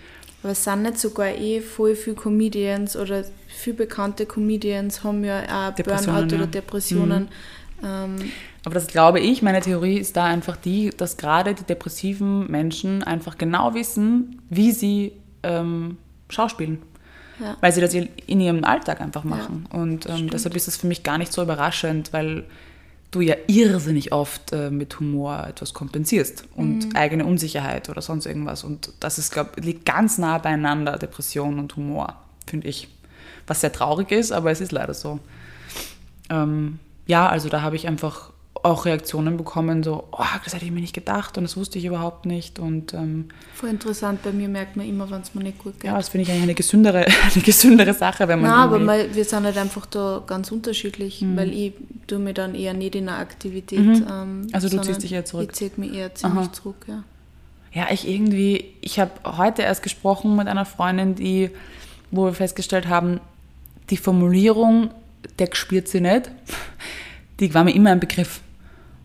aber 0.42 0.52
es 0.52 0.64
sind 0.64 0.82
nicht 0.82 0.98
sogar 0.98 1.28
eh 1.28 1.60
voll 1.60 1.94
viele 1.94 2.16
Comedians 2.16 2.96
oder 2.96 3.24
viel 3.46 3.74
bekannte 3.74 4.26
Comedians 4.26 5.04
haben 5.04 5.22
ja 5.24 5.70
auch 5.70 5.74
Burnout 5.74 6.34
oder 6.34 6.46
Depressionen. 6.46 7.28
Mhm. 7.80 7.86
Ähm, 7.86 8.32
aber 8.64 8.74
das 8.74 8.86
glaube 8.86 9.20
ich, 9.20 9.42
meine 9.42 9.60
Theorie 9.60 9.98
ist 9.98 10.16
da 10.16 10.24
einfach 10.24 10.56
die, 10.56 10.90
dass 10.90 11.16
gerade 11.16 11.54
die 11.54 11.64
depressiven 11.64 12.50
Menschen 12.50 13.02
einfach 13.02 13.36
genau 13.36 13.74
wissen, 13.74 14.40
wie 14.50 14.72
sie 14.72 15.12
ähm, 15.42 15.98
schauspielen. 16.28 16.82
Ja. 17.40 17.56
Weil 17.60 17.72
sie 17.72 17.80
das 17.80 17.94
in 17.94 18.40
ihrem 18.40 18.62
Alltag 18.62 19.00
einfach 19.00 19.24
machen. 19.24 19.66
Ja, 19.72 19.80
und 19.80 20.08
ähm, 20.08 20.30
deshalb 20.30 20.54
ist 20.54 20.68
es 20.68 20.76
für 20.76 20.86
mich 20.86 21.02
gar 21.02 21.18
nicht 21.18 21.32
so 21.32 21.42
überraschend, 21.42 22.12
weil 22.12 22.44
du 23.10 23.20
ja 23.20 23.34
irrsinnig 23.46 24.12
oft 24.12 24.52
äh, 24.52 24.70
mit 24.70 24.98
Humor 25.00 25.46
etwas 25.48 25.74
kompensierst 25.74 26.44
und 26.54 26.86
mhm. 26.86 26.96
eigene 26.96 27.24
Unsicherheit 27.24 27.88
oder 27.88 28.00
sonst 28.00 28.26
irgendwas. 28.26 28.64
Und 28.64 28.92
das 29.00 29.18
ist, 29.18 29.32
glaube 29.32 29.60
liegt 29.60 29.84
ganz 29.84 30.18
nah 30.18 30.38
beieinander, 30.38 30.98
Depression 30.98 31.58
und 31.58 31.74
Humor, 31.76 32.16
finde 32.46 32.68
ich. 32.68 32.88
Was 33.46 33.60
sehr 33.60 33.72
traurig 33.72 34.12
ist, 34.12 34.30
aber 34.30 34.52
es 34.52 34.60
ist 34.60 34.70
leider 34.70 34.94
so. 34.94 35.18
Ähm, 36.30 36.78
ja, 37.06 37.28
also 37.28 37.48
da 37.48 37.62
habe 37.62 37.74
ich 37.74 37.88
einfach 37.88 38.32
auch 38.62 38.84
Reaktionen 38.84 39.36
bekommen, 39.36 39.82
so, 39.82 40.04
oh, 40.12 40.24
das 40.44 40.54
hätte 40.54 40.64
ich 40.64 40.70
mir 40.70 40.80
nicht 40.80 40.94
gedacht 40.94 41.36
und 41.36 41.44
das 41.44 41.56
wusste 41.56 41.78
ich 41.78 41.84
überhaupt 41.84 42.26
nicht. 42.26 42.58
Und, 42.58 42.94
ähm, 42.94 43.28
Voll 43.54 43.70
interessant, 43.70 44.22
bei 44.22 44.30
mir 44.30 44.48
merkt 44.48 44.76
man 44.76 44.88
immer, 44.88 45.10
wenn 45.10 45.22
es 45.22 45.34
mir 45.34 45.42
nicht 45.42 45.58
gut 45.58 45.80
geht. 45.80 45.90
Ja, 45.90 45.96
das 45.96 46.10
finde 46.10 46.22
ich 46.22 46.30
eigentlich 46.30 46.44
eine 46.44 46.54
gesündere, 46.54 47.06
eine 47.34 47.42
gesündere 47.42 47.94
Sache, 47.94 48.28
wenn 48.28 48.40
man. 48.40 48.50
Nein, 48.50 48.60
aber 48.60 48.78
mal, 48.78 49.14
wir 49.14 49.24
sind 49.24 49.44
halt 49.44 49.56
einfach 49.56 49.86
da 49.86 50.22
ganz 50.26 50.52
unterschiedlich, 50.52 51.22
mhm. 51.22 51.36
weil 51.36 51.52
ich 51.52 51.72
tue 52.06 52.18
mir 52.18 52.34
dann 52.34 52.54
eher 52.54 52.74
nicht 52.74 52.94
in 52.94 53.06
der 53.06 53.16
Aktivität. 53.16 53.80
Mhm. 53.80 54.06
Ähm, 54.08 54.46
also 54.52 54.68
du 54.68 54.80
ziehst 54.80 55.02
dich 55.02 55.12
eher 55.12 55.24
zurück. 55.24 55.48
Ich 55.50 55.56
ziehe 55.56 55.70
mich 55.76 55.94
eher 55.94 56.14
ziemlich 56.14 56.46
Aha. 56.46 56.52
zurück, 56.52 56.84
ja. 56.86 57.02
Ja, 57.72 57.86
ich 57.90 58.06
irgendwie, 58.06 58.74
ich 58.82 59.00
habe 59.00 59.12
heute 59.24 59.62
erst 59.62 59.82
gesprochen 59.82 60.36
mit 60.36 60.46
einer 60.46 60.66
Freundin, 60.66 61.14
die, 61.14 61.50
wo 62.10 62.26
wir 62.26 62.34
festgestellt 62.34 62.86
haben, 62.86 63.18
die 63.88 63.96
Formulierung, 63.96 64.90
der 65.38 65.48
spürt 65.52 65.88
sie 65.88 66.00
nicht, 66.00 66.30
die 67.40 67.54
war 67.54 67.64
mir 67.64 67.74
immer 67.74 67.90
ein 67.90 68.00
Begriff. 68.00 68.40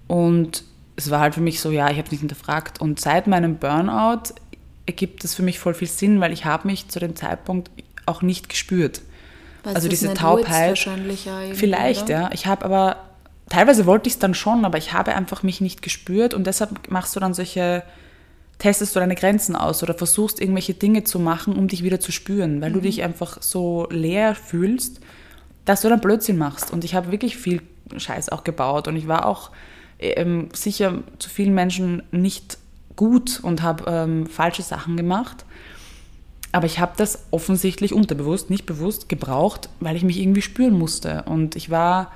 Und 0.08 0.64
es 0.96 1.12
war 1.12 1.20
halt 1.20 1.36
für 1.36 1.42
mich 1.42 1.60
so, 1.60 1.72
ja, 1.72 1.90
ich 1.90 1.98
habe 1.98 2.10
nicht 2.10 2.22
hinterfragt. 2.22 2.82
Und 2.82 3.00
seit 3.00 3.28
meinem 3.28 3.58
Burnout 3.58 4.34
ergibt 4.86 5.24
es 5.24 5.36
für 5.36 5.44
mich 5.44 5.60
voll 5.60 5.74
viel 5.74 5.88
Sinn, 5.88 6.20
weil 6.20 6.34
ich 6.34 6.46
habe 6.46 6.68
mich 6.68 6.88
zu 6.88 7.00
dem 7.00 7.16
Zeitpunkt 7.16 7.70
auch 8.06 8.22
nicht 8.22 8.50
gespürt. 8.50 9.02
Weil 9.64 9.76
also 9.76 9.90
diese 9.90 10.14
Taubheit. 10.14 10.80
Vielleicht, 11.54 12.04
oder? 12.04 12.22
ja. 12.22 12.30
Ich 12.34 12.48
habe 12.48 12.66
aber, 12.66 12.96
teilweise 13.50 13.86
wollte 13.86 14.08
ich 14.08 14.14
es 14.14 14.20
dann 14.20 14.34
schon, 14.34 14.66
aber 14.66 14.78
ich 14.78 14.94
habe 14.94 15.14
einfach 15.14 15.44
mich 15.44 15.62
nicht 15.62 15.82
gespürt 15.82 16.34
und 16.34 16.48
deshalb 16.48 16.90
machst 16.90 17.16
du 17.16 17.20
dann 17.20 17.34
solche, 17.34 17.84
testest 18.60 18.96
du 18.96 19.00
deine 19.00 19.16
Grenzen 19.16 19.56
aus 19.56 19.84
oder 19.84 19.94
versuchst 19.94 20.40
irgendwelche 20.40 20.74
Dinge 20.74 21.04
zu 21.04 21.20
machen, 21.20 21.56
um 21.56 21.68
dich 21.68 21.84
wieder 21.84 22.00
zu 22.00 22.12
spüren, 22.12 22.62
weil 22.62 22.70
mhm. 22.70 22.76
du 22.76 22.82
dich 22.82 23.04
einfach 23.04 23.42
so 23.42 23.88
leer 23.92 24.36
fühlst, 24.36 25.02
dass 25.66 25.82
du 25.82 25.90
dann 25.90 26.00
Blödsinn 26.00 26.38
machst. 26.38 26.72
Und 26.72 26.86
ich 26.86 26.96
habe 26.96 27.12
wirklich 27.12 27.36
viel 27.36 27.62
Scheiß 27.96 28.30
auch 28.30 28.44
gebaut 28.44 28.88
und 28.88 28.96
ich 28.96 29.08
war 29.08 29.26
auch 29.26 29.52
ähm, 30.00 30.50
sicher 30.54 31.04
zu 31.20 31.30
vielen 31.30 31.54
Menschen 31.54 32.04
nicht 32.12 32.58
gut 32.96 33.40
und 33.42 33.62
habe 33.62 33.86
ähm, 33.88 34.28
falsche 34.28 34.64
Sachen 34.64 34.98
gemacht. 34.98 35.46
Aber 36.52 36.66
ich 36.66 36.80
habe 36.80 36.94
das 36.98 37.26
offensichtlich 37.32 37.94
unterbewusst, 37.94 38.50
nicht 38.50 38.66
bewusst 38.66 39.10
gebraucht, 39.10 39.70
weil 39.80 39.96
ich 39.96 40.04
mich 40.04 40.20
irgendwie 40.20 40.42
spüren 40.42 40.74
musste. 40.74 41.24
Und 41.24 41.56
ich 41.56 41.70
war, 41.70 42.12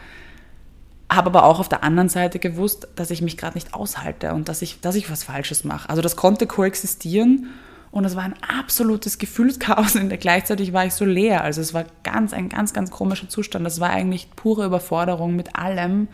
habe 1.10 1.30
aber 1.30 1.44
auch 1.44 1.60
auf 1.60 1.70
der 1.70 1.84
anderen 1.84 2.10
Seite 2.10 2.40
gewusst, 2.40 2.88
dass 2.96 3.12
ich 3.12 3.22
mich 3.22 3.38
gerade 3.38 3.56
nicht 3.56 3.74
aushalte 3.74 4.34
und 4.34 4.50
dass 4.50 4.62
ich, 4.62 4.80
dass 4.82 4.96
ich 4.96 5.12
was 5.12 5.24
Falsches 5.24 5.64
mache. 5.64 5.90
Also 5.90 6.02
das 6.02 6.16
konnte 6.16 6.48
koexistieren 6.48 7.50
und 7.92 8.06
es 8.06 8.16
war 8.16 8.24
ein 8.24 8.36
absolutes 8.42 9.18
Gefühlschaos 9.18 9.96
und 9.96 10.10
gleichzeitig 10.20 10.72
war 10.72 10.86
ich 10.86 10.94
so 10.94 11.06
leer. 11.06 11.44
Also 11.44 11.60
es 11.62 11.74
war 11.74 11.86
ganz, 12.04 12.34
ein 12.34 12.48
ganz, 12.48 12.74
ganz 12.74 12.90
komischer 12.90 13.28
Zustand. 13.28 13.66
Das 13.66 13.80
war 13.80 13.90
eigentlich 13.90 14.30
pure 14.36 14.66
Überforderung 14.66 15.36
mit 15.36 15.56
allem. 15.58 16.08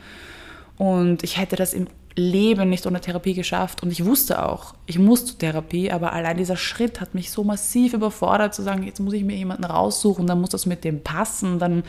Und 0.78 1.24
ich 1.24 1.38
hätte 1.38 1.56
das 1.56 1.74
im 1.74 1.88
Leben 2.16 2.70
nicht 2.70 2.86
ohne 2.88 3.00
Therapie 3.00 3.34
geschafft. 3.34 3.84
Und 3.84 3.92
ich 3.92 4.04
wusste 4.04 4.44
auch, 4.44 4.74
ich 4.86 4.98
muss 5.00 5.26
zur 5.26 5.38
Therapie, 5.38 5.92
aber 5.92 6.13
allein 6.13 6.38
dieser 6.38 6.58
Schritt 6.58 7.00
hat 7.00 7.13
mich 7.13 7.32
so 7.32 7.44
massiv 7.44 7.94
überfordert, 7.94 8.56
zu 8.56 8.63
sagen, 8.63 8.84
jetzt 8.84 9.00
muss 9.00 9.13
ich 9.13 9.24
mir 9.24 9.36
jemanden 9.36 9.66
raussuchen, 9.66 10.26
dann 10.26 10.42
muss 10.42 10.50
das 10.50 10.66
mit 10.66 10.84
dem 10.84 11.04
passen, 11.04 11.60
dann 11.60 11.84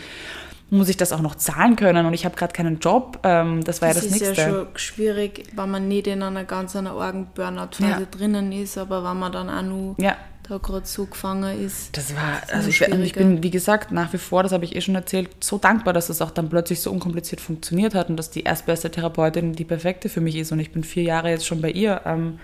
muss 0.71 0.91
ich 0.91 0.99
das 0.99 1.13
auch 1.13 1.23
noch 1.23 1.35
zahlen 1.35 1.77
können 1.77 2.05
und 2.05 2.13
ich 2.13 2.27
habe 2.27 2.37
gerade 2.37 2.53
keinen 2.53 2.79
Job. 2.79 3.21
Ähm, 3.23 3.65
das 3.65 3.81
war 3.81 3.89
das 3.89 3.97
ja 3.97 4.03
das 4.03 4.11
Nächste. 4.11 4.29
Das 4.29 4.39
ist 4.39 4.45
ja 4.45 4.51
schon 4.51 4.67
schwierig, 4.75 5.45
wenn 5.55 5.71
man 5.71 5.89
nicht 5.89 6.07
in 6.07 6.23
einer 6.23 6.45
ganz 6.45 6.77
einer 6.77 6.93
argen 6.93 7.29
Burnout-Phase 7.35 8.01
ja. 8.01 8.07
drinnen 8.11 8.53
ist, 8.53 8.77
aber 8.77 9.03
wenn 9.03 9.19
man 9.19 9.33
dann 9.33 9.49
auch 9.49 9.63
nur 9.63 9.97
ja 9.99 10.15
da 10.49 10.59
gerade 10.59 10.87
so 10.87 11.07
gefangen 11.07 11.61
ist. 11.61 11.97
Das 11.97 12.15
war, 12.15 12.41
also 12.53 12.69
ich, 12.69 12.81
ich, 12.81 13.13
bin, 13.13 13.43
wie 13.43 13.51
gesagt, 13.51 13.93
nach 13.93 14.13
wie 14.13 14.19
vor, 14.19 14.43
das 14.43 14.53
habe 14.53 14.65
ich 14.65 14.75
eh 14.75 14.81
schon 14.81 14.95
erzählt, 14.95 15.29
so 15.41 15.59
dankbar, 15.59 15.93
dass 15.93 16.09
es 16.09 16.23
auch 16.23 16.31
dann 16.31 16.49
plötzlich 16.49 16.81
so 16.81 16.91
unkompliziert 16.91 17.41
funktioniert 17.41 17.95
hat 17.95 18.09
und 18.09 18.17
dass 18.17 18.31
die 18.31 18.45
erstbeste 18.45 18.91
Therapeutin 18.91 19.53
die 19.53 19.65
perfekte 19.65 20.09
für 20.09 20.21
mich 20.21 20.37
ist 20.37 20.53
und 20.53 20.61
ich 20.61 20.73
bin 20.73 20.85
vier 20.85 21.03
Jahre 21.03 21.31
jetzt 21.31 21.47
schon 21.47 21.61
bei 21.61 21.71
ihr. 21.71 22.01
Ähm, 22.07 22.39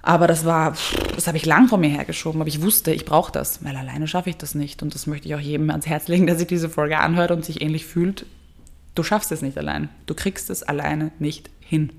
aber 0.00 0.26
das 0.26 0.46
war, 0.46 0.74
das 1.14 1.26
habe 1.26 1.36
ich 1.36 1.44
lang 1.44 1.68
vor 1.68 1.76
mir 1.76 1.90
hergeschoben, 1.90 2.40
aber 2.40 2.48
ich 2.48 2.62
wusste, 2.62 2.92
ich 2.92 3.04
brauche 3.04 3.32
das, 3.32 3.62
weil 3.64 3.76
alleine 3.76 4.06
schaffe 4.06 4.30
ich 4.30 4.38
das 4.38 4.54
nicht. 4.54 4.82
Und 4.82 4.94
das 4.94 5.06
möchte 5.06 5.28
ich 5.28 5.34
auch 5.34 5.40
jedem 5.40 5.68
ans 5.70 5.86
Herz 5.86 6.08
legen, 6.08 6.26
der 6.26 6.36
sich 6.36 6.46
diese 6.46 6.70
Folge 6.70 6.98
anhört 6.98 7.30
und 7.30 7.44
sich 7.44 7.60
ähnlich 7.60 7.84
fühlt. 7.84 8.24
Du 8.94 9.02
schaffst 9.02 9.30
es 9.32 9.42
nicht 9.42 9.58
allein. 9.58 9.90
Du 10.06 10.14
kriegst 10.14 10.48
es 10.48 10.62
alleine 10.62 11.10
nicht 11.18 11.50
hin. 11.60 11.92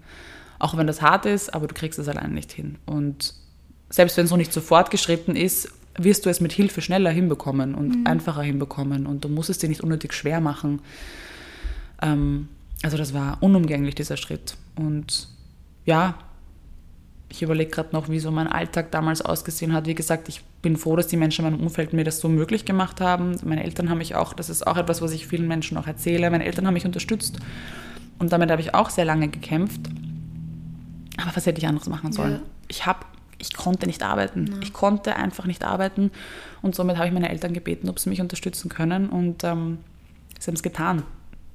Auch 0.58 0.76
wenn 0.76 0.88
das 0.88 1.02
hart 1.02 1.26
ist, 1.28 1.54
aber 1.54 1.68
du 1.68 1.76
kriegst 1.76 2.00
es 2.00 2.08
alleine 2.08 2.34
nicht 2.34 2.52
hin. 2.52 2.78
Und 2.86 3.36
selbst 3.90 4.18
wenn 4.18 4.26
es 4.26 4.32
noch 4.32 4.38
nicht 4.38 4.54
sofort 4.54 4.92
geschritten 4.92 5.36
ist, 5.36 5.70
wirst 5.98 6.26
du 6.26 6.30
es 6.30 6.40
mit 6.40 6.52
Hilfe 6.52 6.82
schneller 6.82 7.12
hinbekommen 7.12 7.76
und 7.76 8.00
mhm. 8.00 8.08
einfacher 8.08 8.42
hinbekommen 8.42 9.06
und 9.06 9.24
du 9.26 9.30
musst 9.30 9.50
es 9.50 9.58
dir 9.58 9.70
nicht 9.70 9.82
unnötig 9.82 10.14
schwer 10.14 10.40
machen. 10.42 10.82
Ähm, 12.02 12.48
also 12.84 12.98
das 12.98 13.14
war 13.14 13.38
unumgänglich, 13.42 13.96
dieser 13.96 14.16
Schritt. 14.16 14.56
Und 14.76 15.28
ja, 15.86 16.16
ich 17.28 17.42
überlege 17.42 17.70
gerade 17.70 17.90
noch, 17.92 18.10
wie 18.10 18.20
so 18.20 18.32
mein 18.32 18.48
Alltag 18.48 18.92
damals 18.92 19.22
ausgesehen 19.22 19.74
hat. 19.74 19.86
Wie 19.86 19.96
gesagt, 19.96 20.30
ich 20.30 20.42
bin 20.62 20.78
froh, 20.78 20.96
dass 20.96 21.08
die 21.08 21.18
Menschen 21.18 21.46
in 21.46 21.52
meinem 21.52 21.62
Umfeld 21.62 21.94
mir 21.94 22.04
das 22.04 22.20
so 22.20 22.30
möglich 22.30 22.66
gemacht 22.66 23.02
haben. 23.02 23.36
Meine 23.44 23.64
Eltern 23.64 23.90
haben 23.90 24.00
mich 24.00 24.16
auch, 24.16 24.34
das 24.34 24.50
ist 24.50 24.66
auch 24.66 24.78
etwas, 24.78 25.02
was 25.02 25.12
ich 25.12 25.28
vielen 25.28 25.48
Menschen 25.48 25.78
auch 25.78 25.88
erzähle, 25.88 26.30
meine 26.32 26.46
Eltern 26.46 26.66
haben 26.66 26.74
mich 26.74 26.86
unterstützt. 26.86 27.40
Und 28.18 28.32
damit 28.32 28.50
habe 28.50 28.62
ich 28.62 28.74
auch 28.74 28.90
sehr 28.90 29.06
lange 29.06 29.28
gekämpft. 29.28 29.82
Aber 31.18 31.36
was 31.36 31.46
hätte 31.46 31.60
ich 31.60 31.68
anderes 31.68 31.88
machen 31.88 32.12
sollen? 32.12 32.34
Ja. 32.34 32.42
Ich 32.68 32.86
habe 32.86 33.06
ich 33.40 33.54
konnte 33.56 33.88
nicht 33.88 34.04
arbeiten. 34.04 34.48
Ja. 34.48 34.58
Ich 34.62 34.74
konnte 34.74 35.16
einfach 35.16 35.46
nicht 35.46 35.64
arbeiten 35.64 36.12
und 36.62 36.76
somit 36.76 36.98
habe 36.98 37.08
ich 37.08 37.14
meine 37.14 37.30
Eltern 37.30 37.54
gebeten, 37.54 37.90
ob 37.90 38.00
sie 38.00 38.10
mich 38.10 38.22
unterstützen 38.22 38.70
können 38.70 39.10
und 39.10 39.44
ähm, 39.44 39.80
sie 40.40 40.48
haben 40.48 40.56
es 40.56 40.64
getan. 40.64 41.04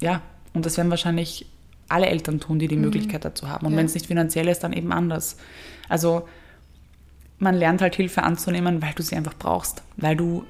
Ja, 0.01 0.23
und 0.55 0.67
das 0.67 0.77
werden 0.77 0.91
wahrscheinlich 0.91 1.47
alle 1.89 2.07
Eltern 2.07 2.41
tun, 2.41 2.59
die 2.59 2.69
die 2.69 2.77
mhm. 2.77 2.83
Möglichkeit 2.83 3.25
dazu 3.25 3.49
haben. 3.49 3.67
Und 3.67 3.73
ja. 3.73 3.79
wenn 3.79 3.87
es 3.87 3.95
nicht 3.95 4.07
finanziell 4.07 4.49
ist, 4.49 4.61
dann 4.61 4.73
eben 4.73 4.93
anders. 4.93 5.37
Also 5.89 6.27
man 7.39 7.55
lernt 7.55 7.83
halt 7.83 7.95
Hilfe 7.95 8.23
anzunehmen, 8.23 8.81
weil 8.83 8.95
du 8.95 9.03
sie 9.03 9.17
einfach 9.17 9.35
brauchst, 9.35 9.83
weil 9.97 10.17
du, 10.17 10.45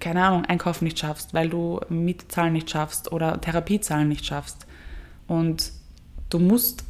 keine 0.00 0.24
Ahnung, 0.24 0.44
einkaufen 0.44 0.84
nicht 0.84 0.98
schaffst, 0.98 1.34
weil 1.34 1.50
du 1.50 1.80
Mietzahlen 1.88 2.52
nicht 2.52 2.70
schaffst 2.70 3.12
oder 3.12 3.40
Therapiezahlen 3.40 4.08
nicht 4.08 4.24
schaffst. 4.24 4.66
Und 5.26 5.72
du 6.30 6.38
musst, 6.38 6.84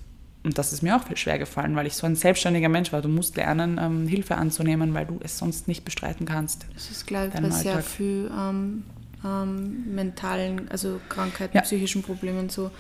und 0.45 0.57
das 0.57 0.73
ist 0.73 0.83
mir 0.83 0.97
auch 0.97 1.05
viel 1.05 1.17
schwer 1.17 1.39
gefallen, 1.39 1.75
weil 1.77 1.87
ich 1.87 1.95
so 1.95 2.07
ein 2.07 2.17
selbstständiger 2.17 2.69
Mensch 2.69 2.93
war, 2.93 3.03
du 3.03 3.09
musst 3.09 3.37
lernen, 3.37 3.79
ähm, 3.81 4.07
Hilfe 4.07 4.37
anzunehmen, 4.37 4.95
weil 4.95 5.07
du 5.07 5.19
es 5.23 5.39
sonst 5.39 5.69
nicht 5.69 5.85
bestreiten 5.85 6.27
kannst. 6.27 6.67
Das 6.75 6.91
ist 6.91 7.07
gleich 7.07 7.33
bei 7.33 7.51
sehr 7.51 7.83
viel 7.83 8.31
ähm, 8.37 8.85
ähm, 9.25 9.95
mentalen, 9.95 10.69
also 10.71 11.01
Krankheiten, 11.09 11.57
ja. 11.57 11.63
psychischen 11.63 12.03
Problemen 12.03 12.49
so, 12.49 12.71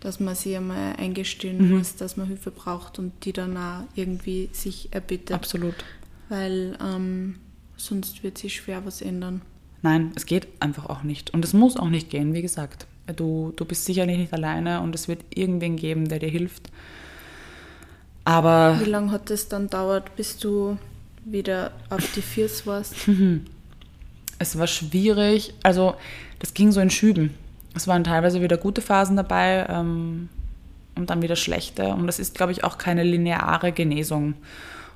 dass 0.00 0.20
man 0.20 0.34
sich 0.34 0.56
einmal 0.56 0.96
eingestehen 0.96 1.68
mhm. 1.68 1.78
muss, 1.78 1.96
dass 1.96 2.16
man 2.16 2.26
Hilfe 2.26 2.50
braucht 2.50 2.98
und 2.98 3.12
die 3.24 3.32
dann 3.32 3.56
auch 3.56 3.84
irgendwie 3.94 4.50
sich 4.52 4.88
erbittet. 4.92 5.32
Absolut. 5.32 5.76
Weil 6.28 6.76
ähm, 6.82 7.36
sonst 7.76 8.22
wird 8.22 8.38
sich 8.38 8.56
schwer 8.56 8.84
was 8.84 9.02
ändern. 9.02 9.42
Nein, 9.82 10.12
es 10.14 10.26
geht 10.26 10.48
einfach 10.60 10.86
auch 10.86 11.02
nicht. 11.04 11.32
Und 11.32 11.44
es 11.44 11.52
muss 11.52 11.76
auch 11.76 11.90
nicht 11.90 12.10
gehen, 12.10 12.34
wie 12.34 12.42
gesagt. 12.42 12.86
Du, 13.16 13.52
du 13.56 13.64
bist 13.66 13.84
sicherlich 13.84 14.16
nicht 14.16 14.32
alleine 14.32 14.80
und 14.80 14.94
es 14.94 15.08
wird 15.08 15.20
irgendwen 15.34 15.76
geben, 15.76 16.08
der 16.08 16.18
dir 16.18 16.30
hilft. 16.30 16.70
Aber. 18.24 18.78
Wie 18.80 18.90
lange 18.90 19.10
hat 19.10 19.30
es 19.30 19.48
dann 19.48 19.68
dauert, 19.68 20.16
bis 20.16 20.38
du 20.38 20.78
wieder 21.24 21.72
auf 21.90 22.04
die 22.14 22.22
Viers 22.22 22.66
warst? 22.66 22.94
es 24.38 24.58
war 24.58 24.66
schwierig. 24.66 25.54
Also, 25.62 25.94
das 26.38 26.54
ging 26.54 26.72
so 26.72 26.80
in 26.80 26.90
Schüben. 26.90 27.34
Es 27.74 27.88
waren 27.88 28.04
teilweise 28.04 28.40
wieder 28.40 28.56
gute 28.56 28.82
Phasen 28.82 29.16
dabei 29.16 29.66
ähm, 29.68 30.28
und 30.94 31.10
dann 31.10 31.22
wieder 31.22 31.36
schlechte. 31.36 31.88
Und 31.88 32.06
das 32.06 32.18
ist, 32.18 32.36
glaube 32.36 32.52
ich, 32.52 32.64
auch 32.64 32.78
keine 32.78 33.02
lineare 33.02 33.72
Genesung. 33.72 34.34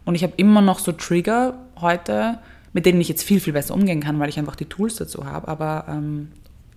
Und 0.04 0.14
ich 0.14 0.22
habe 0.22 0.34
immer 0.36 0.60
noch 0.60 0.78
so 0.78 0.92
Trigger 0.92 1.54
heute, 1.80 2.38
mit 2.72 2.86
denen 2.86 3.00
ich 3.00 3.08
jetzt 3.08 3.24
viel, 3.24 3.40
viel 3.40 3.52
besser 3.52 3.74
umgehen 3.74 4.00
kann, 4.00 4.18
weil 4.20 4.28
ich 4.28 4.38
einfach 4.38 4.56
die 4.56 4.66
Tools 4.66 4.96
dazu 4.96 5.26
habe. 5.26 5.48
Aber 5.48 5.86
ähm, 5.88 6.28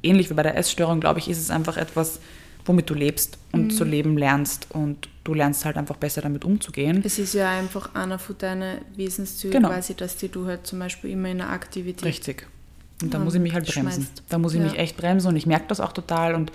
ähnlich 0.01 0.29
wie 0.29 0.33
bei 0.33 0.43
der 0.43 0.57
Essstörung, 0.57 0.99
glaube 0.99 1.19
ich, 1.19 1.29
ist 1.29 1.39
es 1.39 1.51
einfach 1.51 1.77
etwas, 1.77 2.19
womit 2.65 2.89
du 2.89 2.93
lebst 2.93 3.37
und 3.61 3.67
mhm. 3.67 3.77
zu 3.77 3.83
leben 3.83 4.17
lernst. 4.17 4.67
Und 4.69 5.09
du 5.23 5.33
lernst 5.33 5.65
halt 5.65 5.77
einfach 5.77 5.97
besser 5.97 6.21
damit 6.21 6.45
umzugehen. 6.45 7.01
Es 7.03 7.19
ist 7.19 7.33
ja 7.33 7.49
einfach 7.49 7.95
einer 7.95 8.19
von 8.19 8.37
deinen 8.37 8.79
Wesenszügen 8.95 9.61
genau. 9.61 9.69
quasi, 9.69 9.95
dass 9.95 10.17
die 10.17 10.29
du 10.29 10.45
halt 10.45 10.67
zum 10.67 10.79
Beispiel 10.79 11.11
immer 11.11 11.29
in 11.29 11.41
einer 11.41 11.51
Aktivität. 11.51 12.05
Richtig. 12.05 12.47
Und 13.01 13.13
da 13.13 13.19
muss 13.19 13.33
ich 13.33 13.41
mich 13.41 13.53
halt 13.53 13.65
bremsen. 13.65 14.03
Schmeißt. 14.03 14.23
Da 14.29 14.37
muss 14.37 14.53
ich 14.53 14.59
ja. 14.59 14.65
mich 14.65 14.77
echt 14.77 14.97
bremsen 14.97 15.27
und 15.27 15.35
ich 15.35 15.45
merke 15.45 15.65
das 15.67 15.79
auch 15.79 15.91
total. 15.91 16.35
Und 16.35 16.51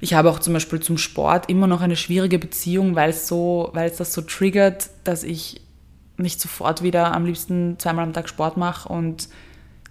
ich 0.00 0.14
habe 0.14 0.30
auch 0.30 0.38
zum 0.38 0.52
Beispiel 0.52 0.80
zum 0.80 0.98
Sport 0.98 1.48
immer 1.48 1.66
noch 1.66 1.80
eine 1.80 1.96
schwierige 1.96 2.38
Beziehung, 2.38 2.96
weil 2.96 3.10
es 3.10 3.28
so, 3.28 3.70
weil 3.72 3.88
es 3.90 3.96
das 3.98 4.12
so 4.12 4.22
triggert, 4.22 4.90
dass 5.04 5.22
ich 5.22 5.60
nicht 6.16 6.40
sofort 6.40 6.82
wieder 6.82 7.14
am 7.14 7.24
liebsten 7.24 7.78
zweimal 7.78 8.04
am 8.04 8.12
Tag 8.12 8.28
Sport 8.28 8.56
mache 8.56 8.88
und 8.88 9.28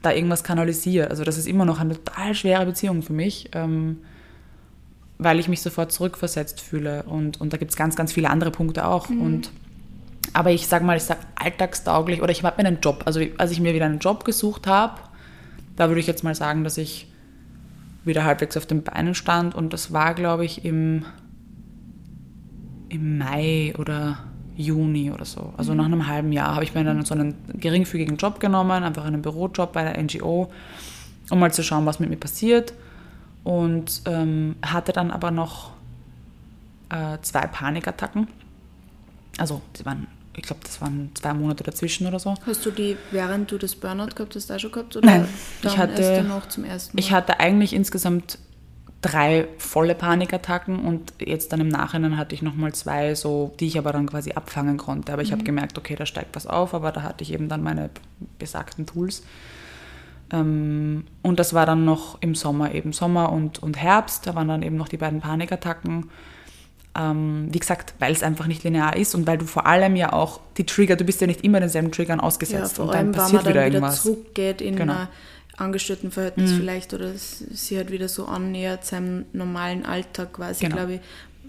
da 0.02 0.12
irgendwas 0.12 0.44
kanalisiere. 0.44 1.10
Also 1.10 1.24
das 1.24 1.38
ist 1.38 1.48
immer 1.48 1.66
noch 1.66 1.80
eine 1.80 1.96
total 1.96 2.34
schwere 2.36 2.66
Beziehung 2.66 3.02
für 3.02 3.14
mich, 3.14 3.50
ähm, 3.54 3.98
weil 5.20 5.38
ich 5.38 5.50
mich 5.50 5.62
sofort 5.62 5.92
zurückversetzt 5.92 6.62
fühle. 6.62 7.04
Und, 7.04 7.40
und 7.40 7.54
da 7.54 7.58
gibt 7.58 7.72
es 7.72 7.78
ganz, 7.78 7.96
ganz 7.96 8.14
viele 8.14 8.30
andere 8.30 8.52
Punkte 8.52 8.88
auch. 8.88 9.10
Mhm. 9.10 9.22
Und, 9.22 9.52
aber 10.34 10.52
ich 10.52 10.66
sage 10.66 10.86
mal, 10.86 10.98
ich 10.98 11.04
sage 11.04 11.20
alltagstauglich 11.36 12.22
oder 12.22 12.32
ich 12.32 12.42
habe 12.42 12.62
mir 12.62 12.68
einen 12.68 12.80
Job. 12.80 13.04
Also 13.06 13.20
als 13.38 13.52
ich 13.52 13.60
mir 13.60 13.74
wieder 13.74 13.86
einen 13.86 14.00
Job 14.00 14.24
gesucht 14.24 14.66
habe, 14.66 15.00
da 15.76 15.90
würde 15.90 16.00
ich 16.00 16.08
jetzt 16.08 16.24
mal 16.24 16.36
sagen, 16.36 16.64
dass 16.64 16.78
ich 16.78 17.08
wieder 18.06 18.24
halbwegs 18.24 18.56
auf 18.56 18.66
den 18.66 18.82
Beinen 18.82 19.14
stand. 19.14 19.56
Und 19.56 19.74
das 19.74 19.92
war, 19.92 20.14
glaube 20.14 20.46
ich, 20.46 20.64
im, 20.64 21.06
im 22.88 23.18
Mai 23.18 23.74
oder 23.78 24.20
Juni 24.56 25.12
oder 25.12 25.26
so. 25.26 25.54
Also 25.58 25.74
mhm. 25.74 25.78
nach 25.80 25.86
einem 25.86 26.08
halben 26.08 26.32
Jahr 26.32 26.56
habe 26.56 26.64
ich 26.64 26.74
mir 26.74 26.86
dann 26.86 27.04
so 27.04 27.14
einen 27.14 27.36
geringfügigen 27.56 28.16
Job 28.16 28.40
genommen, 28.40 28.84
einfach 28.84 29.04
einen 29.04 29.22
Bürojob 29.22 29.74
bei 29.74 29.84
der 29.84 30.02
NGO, 30.02 30.50
um 31.30 31.40
mal 31.40 31.52
zu 31.52 31.62
schauen, 31.62 31.86
was 31.86 32.00
mit 32.00 32.10
mir 32.10 32.18
passiert. 32.18 32.74
Und 33.44 34.02
ähm, 34.06 34.56
hatte 34.62 34.92
dann 34.92 35.12
aber 35.12 35.32
noch 35.32 35.72
äh, 36.90 37.18
zwei 37.22 37.48
Panikattacken. 37.48 38.28
Also, 39.38 39.62
die 39.78 39.86
waren, 39.86 40.08
ich 40.36 40.44
glaube, 40.44 40.62
das 40.64 40.82
waren 40.82 41.12
zwei 41.16 41.34
Monate 41.34 41.64
dazwischen 41.64 42.08
oder 42.08 42.20
so. 42.20 42.36
Hast 42.46 42.66
du 42.66 42.72
die, 42.72 42.98
während 43.12 43.52
du 43.52 43.58
das 43.58 43.76
Burnout 43.76 44.16
gehabt 44.16 44.36
hast, 44.36 44.50
da 44.50 44.60
schon 44.60 44.72
gehabt? 44.72 44.96
Oder 44.96 45.06
Nein, 45.06 45.28
ich 45.62 45.78
hatte, 45.78 46.24
noch 46.24 46.50
zum 46.50 46.66
ersten 46.66 46.96
Mal? 46.96 47.00
ich 47.00 47.12
hatte 47.12 47.40
eigentlich 47.40 47.74
insgesamt 47.74 48.40
drei 49.02 49.48
volle 49.58 49.96
Panikattacken 49.96 50.86
und 50.86 51.14
jetzt 51.20 51.54
dann 51.54 51.62
im 51.62 51.70
Nachhinein 51.70 52.18
hatte 52.18 52.36
ich 52.36 52.42
nochmal 52.42 52.74
zwei, 52.74 53.16
so, 53.16 53.54
die 53.60 53.68
ich 53.68 53.78
aber 53.78 53.94
dann 53.94 54.08
quasi 54.08 54.34
abfangen 54.34 54.78
konnte. 54.78 55.14
Aber 55.14 55.22
ich 55.22 55.30
mhm. 55.30 55.36
habe 55.36 55.44
gemerkt, 55.44 55.78
okay, 55.78 55.96
da 55.96 56.06
steigt 56.06 56.36
was 56.36 56.48
auf, 56.48 56.74
aber 56.74 56.92
da 56.92 57.04
hatte 57.04 57.24
ich 57.24 57.32
eben 57.32 57.48
dann 57.48 57.64
meine 57.64 57.90
besagten 58.38 58.86
Tools. 58.86 59.24
Ähm, 60.32 61.06
und 61.22 61.40
das 61.40 61.54
war 61.54 61.66
dann 61.66 61.86
noch 61.86 62.22
im 62.22 62.36
Sommer, 62.36 62.74
eben 62.74 62.94
Sommer 62.94 63.32
und, 63.32 63.62
und 63.62 63.78
Herbst, 63.78 64.28
da 64.28 64.36
waren 64.36 64.48
dann 64.48 64.64
eben 64.64 64.76
noch 64.76 64.88
die 64.88 64.98
beiden 64.98 65.22
Panikattacken. 65.22 66.10
Ähm, 66.98 67.48
wie 67.52 67.60
gesagt, 67.60 67.94
weil 68.00 68.14
es 68.14 68.24
einfach 68.24 68.48
nicht 68.48 68.64
linear 68.64 68.96
ist 68.96 69.14
und 69.16 69.28
weil 69.28 69.38
du 69.38 69.46
vor 69.46 69.68
allem 69.68 69.96
ja 69.96 70.12
auch 70.12 70.40
die 70.58 70.66
Trigger, 70.66 70.96
du 70.96 71.04
bist 71.04 71.22
ja 71.22 71.28
nicht 71.28 71.44
immer 71.44 71.60
denselben 71.60 71.92
Triggern 71.92 72.20
ausgesetzt 72.20 72.78
ja, 72.78 72.84
und 72.84 72.94
dann 72.94 73.12
passiert 73.12 73.48
wieder 73.48 73.64
irgendwas. 73.64 74.06
Wieder 74.06 74.16
zurückgeht 74.16 74.62
in 74.62 74.76
genau. 74.76 75.08
Angestelltenverhältnis 75.58 76.52
mhm. 76.52 76.58
vielleicht 76.58 76.94
oder 76.94 77.12
sie 77.16 77.78
halt 77.78 77.92
wieder 77.92 78.08
so 78.08 78.26
annähert 78.26 78.86
seinem 78.86 79.26
normalen 79.34 79.86
Alltag 79.86 80.34
quasi, 80.34 80.66
genau. 80.66 80.78
glaube 80.78 80.94
ich, 80.96 81.02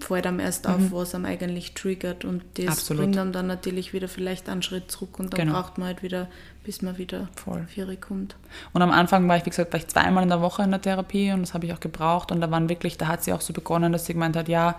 fällt 0.03 0.27
einem 0.27 0.39
erst 0.39 0.67
auf, 0.67 0.79
mhm. 0.79 0.91
was 0.91 1.15
einem 1.15 1.25
eigentlich 1.25 1.73
triggert 1.73 2.25
und 2.25 2.43
das 2.55 2.67
Absolut. 2.67 3.03
bringt 3.03 3.17
einem 3.17 3.31
dann 3.31 3.47
natürlich 3.47 3.93
wieder 3.93 4.07
vielleicht 4.07 4.49
einen 4.49 4.61
Schritt 4.61 4.91
zurück 4.91 5.19
und 5.19 5.33
dann 5.33 5.39
genau. 5.39 5.53
braucht 5.53 5.77
man 5.77 5.87
halt 5.87 6.03
wieder, 6.03 6.27
bis 6.63 6.81
man 6.81 6.97
wieder 6.97 7.29
Voll. 7.35 7.65
kommt. 7.99 8.35
Und 8.73 8.81
am 8.81 8.91
Anfang 8.91 9.27
war 9.27 9.37
ich, 9.37 9.45
wie 9.45 9.49
gesagt, 9.49 9.73
war 9.73 9.79
ich 9.79 9.87
zweimal 9.87 10.23
in 10.23 10.29
der 10.29 10.41
Woche 10.41 10.63
in 10.63 10.71
der 10.71 10.81
Therapie 10.81 11.31
und 11.31 11.41
das 11.41 11.53
habe 11.53 11.65
ich 11.65 11.73
auch 11.73 11.79
gebraucht 11.79 12.31
und 12.31 12.41
da 12.41 12.51
waren 12.51 12.69
wirklich, 12.69 12.97
da 12.97 13.07
hat 13.07 13.23
sie 13.23 13.33
auch 13.33 13.41
so 13.41 13.53
begonnen, 13.53 13.91
dass 13.91 14.05
sie 14.05 14.13
gemeint 14.13 14.35
hat, 14.35 14.47
ja, 14.47 14.75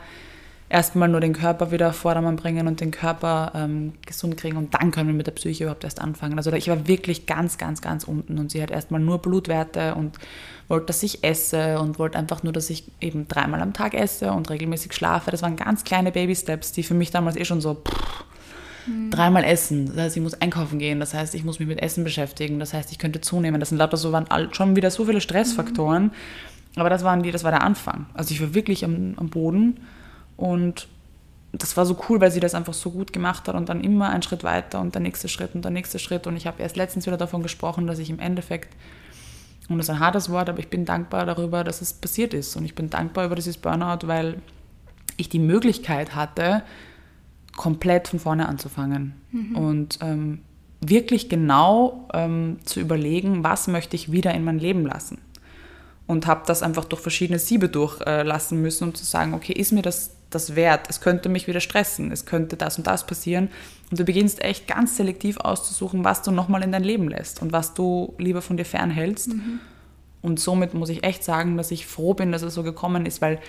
erstmal 0.72 1.08
nur 1.08 1.20
den 1.20 1.34
Körper 1.34 1.70
wieder 1.70 1.90
auf 1.90 1.96
Vordermann 1.96 2.36
bringen 2.36 2.66
und 2.66 2.80
den 2.80 2.90
Körper 2.90 3.52
ähm, 3.54 3.92
gesund 4.06 4.38
kriegen 4.38 4.56
und 4.56 4.72
dann 4.72 4.90
können 4.90 5.08
wir 5.08 5.14
mit 5.14 5.26
der 5.26 5.32
Psyche 5.32 5.64
überhaupt 5.64 5.84
erst 5.84 6.00
anfangen. 6.00 6.38
Also 6.38 6.50
ich 6.54 6.68
war 6.68 6.88
wirklich 6.88 7.26
ganz, 7.26 7.58
ganz, 7.58 7.82
ganz 7.82 8.04
unten 8.04 8.38
und 8.38 8.50
sie 8.50 8.62
hat 8.62 8.70
erstmal 8.70 9.00
nur 9.00 9.18
Blutwerte 9.18 9.94
und 9.94 10.16
wollte, 10.68 10.86
dass 10.86 11.02
ich 11.02 11.22
esse 11.24 11.78
und 11.78 11.98
wollte 11.98 12.18
einfach 12.18 12.42
nur, 12.42 12.54
dass 12.54 12.70
ich 12.70 12.84
eben 13.02 13.28
dreimal 13.28 13.60
am 13.60 13.74
Tag 13.74 13.92
esse 13.92 14.32
und 14.32 14.48
regelmäßig 14.48 14.94
schlafe. 14.94 15.30
Das 15.30 15.42
waren 15.42 15.56
ganz 15.56 15.84
kleine 15.84 16.10
Baby-Steps, 16.10 16.72
die 16.72 16.82
für 16.82 16.94
mich 16.94 17.10
damals 17.10 17.36
eh 17.36 17.44
schon 17.44 17.60
so 17.60 17.74
pff, 17.74 18.24
mhm. 18.86 19.10
dreimal 19.10 19.44
essen. 19.44 19.86
Das 19.86 19.96
heißt, 19.96 20.16
ich 20.16 20.22
muss 20.22 20.40
einkaufen 20.40 20.78
gehen. 20.78 21.00
Das 21.00 21.12
heißt, 21.12 21.34
ich 21.34 21.44
muss 21.44 21.58
mich 21.58 21.68
mit 21.68 21.82
Essen 21.82 22.02
beschäftigen. 22.02 22.58
Das 22.58 22.72
heißt, 22.72 22.90
ich 22.92 22.98
könnte 22.98 23.20
zunehmen. 23.20 23.60
Das 23.60 23.68
sind 23.68 23.78
lauter 23.78 23.98
so 23.98 24.10
waren 24.12 24.26
schon 24.52 24.74
wieder 24.74 24.90
so 24.90 25.04
viele 25.04 25.20
Stressfaktoren. 25.20 26.04
Mhm. 26.04 26.10
Aber 26.76 26.88
das 26.88 27.04
waren 27.04 27.22
die, 27.22 27.30
das 27.30 27.44
war 27.44 27.50
der 27.50 27.62
Anfang. 27.62 28.06
Also 28.14 28.32
ich 28.32 28.40
war 28.40 28.54
wirklich 28.54 28.86
am, 28.86 29.12
am 29.18 29.28
Boden 29.28 29.78
und 30.42 30.88
das 31.52 31.76
war 31.76 31.86
so 31.86 31.96
cool, 32.08 32.20
weil 32.20 32.32
sie 32.32 32.40
das 32.40 32.56
einfach 32.56 32.74
so 32.74 32.90
gut 32.90 33.12
gemacht 33.12 33.46
hat 33.46 33.54
und 33.54 33.68
dann 33.68 33.80
immer 33.80 34.10
einen 34.10 34.24
Schritt 34.24 34.42
weiter 34.42 34.80
und 34.80 34.92
der 34.96 35.00
nächste 35.00 35.28
Schritt 35.28 35.54
und 35.54 35.64
der 35.64 35.70
nächste 35.70 36.00
Schritt. 36.00 36.26
Und 36.26 36.36
ich 36.36 36.48
habe 36.48 36.60
erst 36.60 36.76
letztens 36.76 37.06
wieder 37.06 37.16
davon 37.16 37.44
gesprochen, 37.44 37.86
dass 37.86 38.00
ich 38.00 38.10
im 38.10 38.18
Endeffekt, 38.18 38.74
und 39.68 39.78
das 39.78 39.86
ist 39.86 39.90
ein 39.90 40.00
hartes 40.00 40.30
Wort, 40.30 40.48
aber 40.48 40.58
ich 40.58 40.68
bin 40.68 40.84
dankbar 40.84 41.26
darüber, 41.26 41.62
dass 41.62 41.80
es 41.80 41.92
passiert 41.92 42.34
ist. 42.34 42.56
Und 42.56 42.64
ich 42.64 42.74
bin 42.74 42.90
dankbar 42.90 43.26
über 43.26 43.36
dieses 43.36 43.56
Burnout, 43.56 44.08
weil 44.08 44.42
ich 45.16 45.28
die 45.28 45.38
Möglichkeit 45.38 46.16
hatte, 46.16 46.64
komplett 47.56 48.08
von 48.08 48.18
vorne 48.18 48.48
anzufangen. 48.48 49.14
Mhm. 49.30 49.56
Und 49.56 49.98
ähm, 50.00 50.40
wirklich 50.80 51.28
genau 51.28 52.08
ähm, 52.14 52.58
zu 52.64 52.80
überlegen, 52.80 53.44
was 53.44 53.68
möchte 53.68 53.94
ich 53.94 54.10
wieder 54.10 54.34
in 54.34 54.42
mein 54.42 54.58
Leben 54.58 54.84
lassen. 54.84 55.18
Und 56.08 56.26
habe 56.26 56.42
das 56.46 56.64
einfach 56.64 56.84
durch 56.84 57.00
verschiedene 57.00 57.38
Siebe 57.38 57.68
durchlassen 57.68 58.58
äh, 58.58 58.60
müssen, 58.60 58.88
um 58.88 58.94
zu 58.94 59.04
sagen, 59.04 59.34
okay, 59.34 59.52
ist 59.52 59.70
mir 59.70 59.82
das 59.82 60.16
das 60.34 60.56
wert. 60.56 60.86
Es 60.88 61.00
könnte 61.00 61.28
mich 61.28 61.46
wieder 61.46 61.60
stressen, 61.60 62.12
es 62.12 62.26
könnte 62.26 62.56
das 62.56 62.78
und 62.78 62.86
das 62.86 63.06
passieren. 63.06 63.48
Und 63.90 64.00
du 64.00 64.04
beginnst 64.04 64.42
echt 64.42 64.66
ganz 64.66 64.96
selektiv 64.96 65.36
auszusuchen, 65.38 66.04
was 66.04 66.22
du 66.22 66.30
nochmal 66.30 66.62
in 66.62 66.72
dein 66.72 66.84
Leben 66.84 67.08
lässt 67.08 67.42
und 67.42 67.52
was 67.52 67.74
du 67.74 68.14
lieber 68.18 68.42
von 68.42 68.56
dir 68.56 68.64
fernhältst. 68.64 69.34
Mhm. 69.34 69.60
Und 70.22 70.40
somit 70.40 70.72
muss 70.72 70.88
ich 70.88 71.04
echt 71.04 71.24
sagen, 71.24 71.56
dass 71.56 71.70
ich 71.70 71.86
froh 71.86 72.14
bin, 72.14 72.32
dass 72.32 72.42
es 72.42 72.54
so 72.54 72.62
gekommen 72.62 73.06
ist, 73.06 73.20
weil 73.20 73.40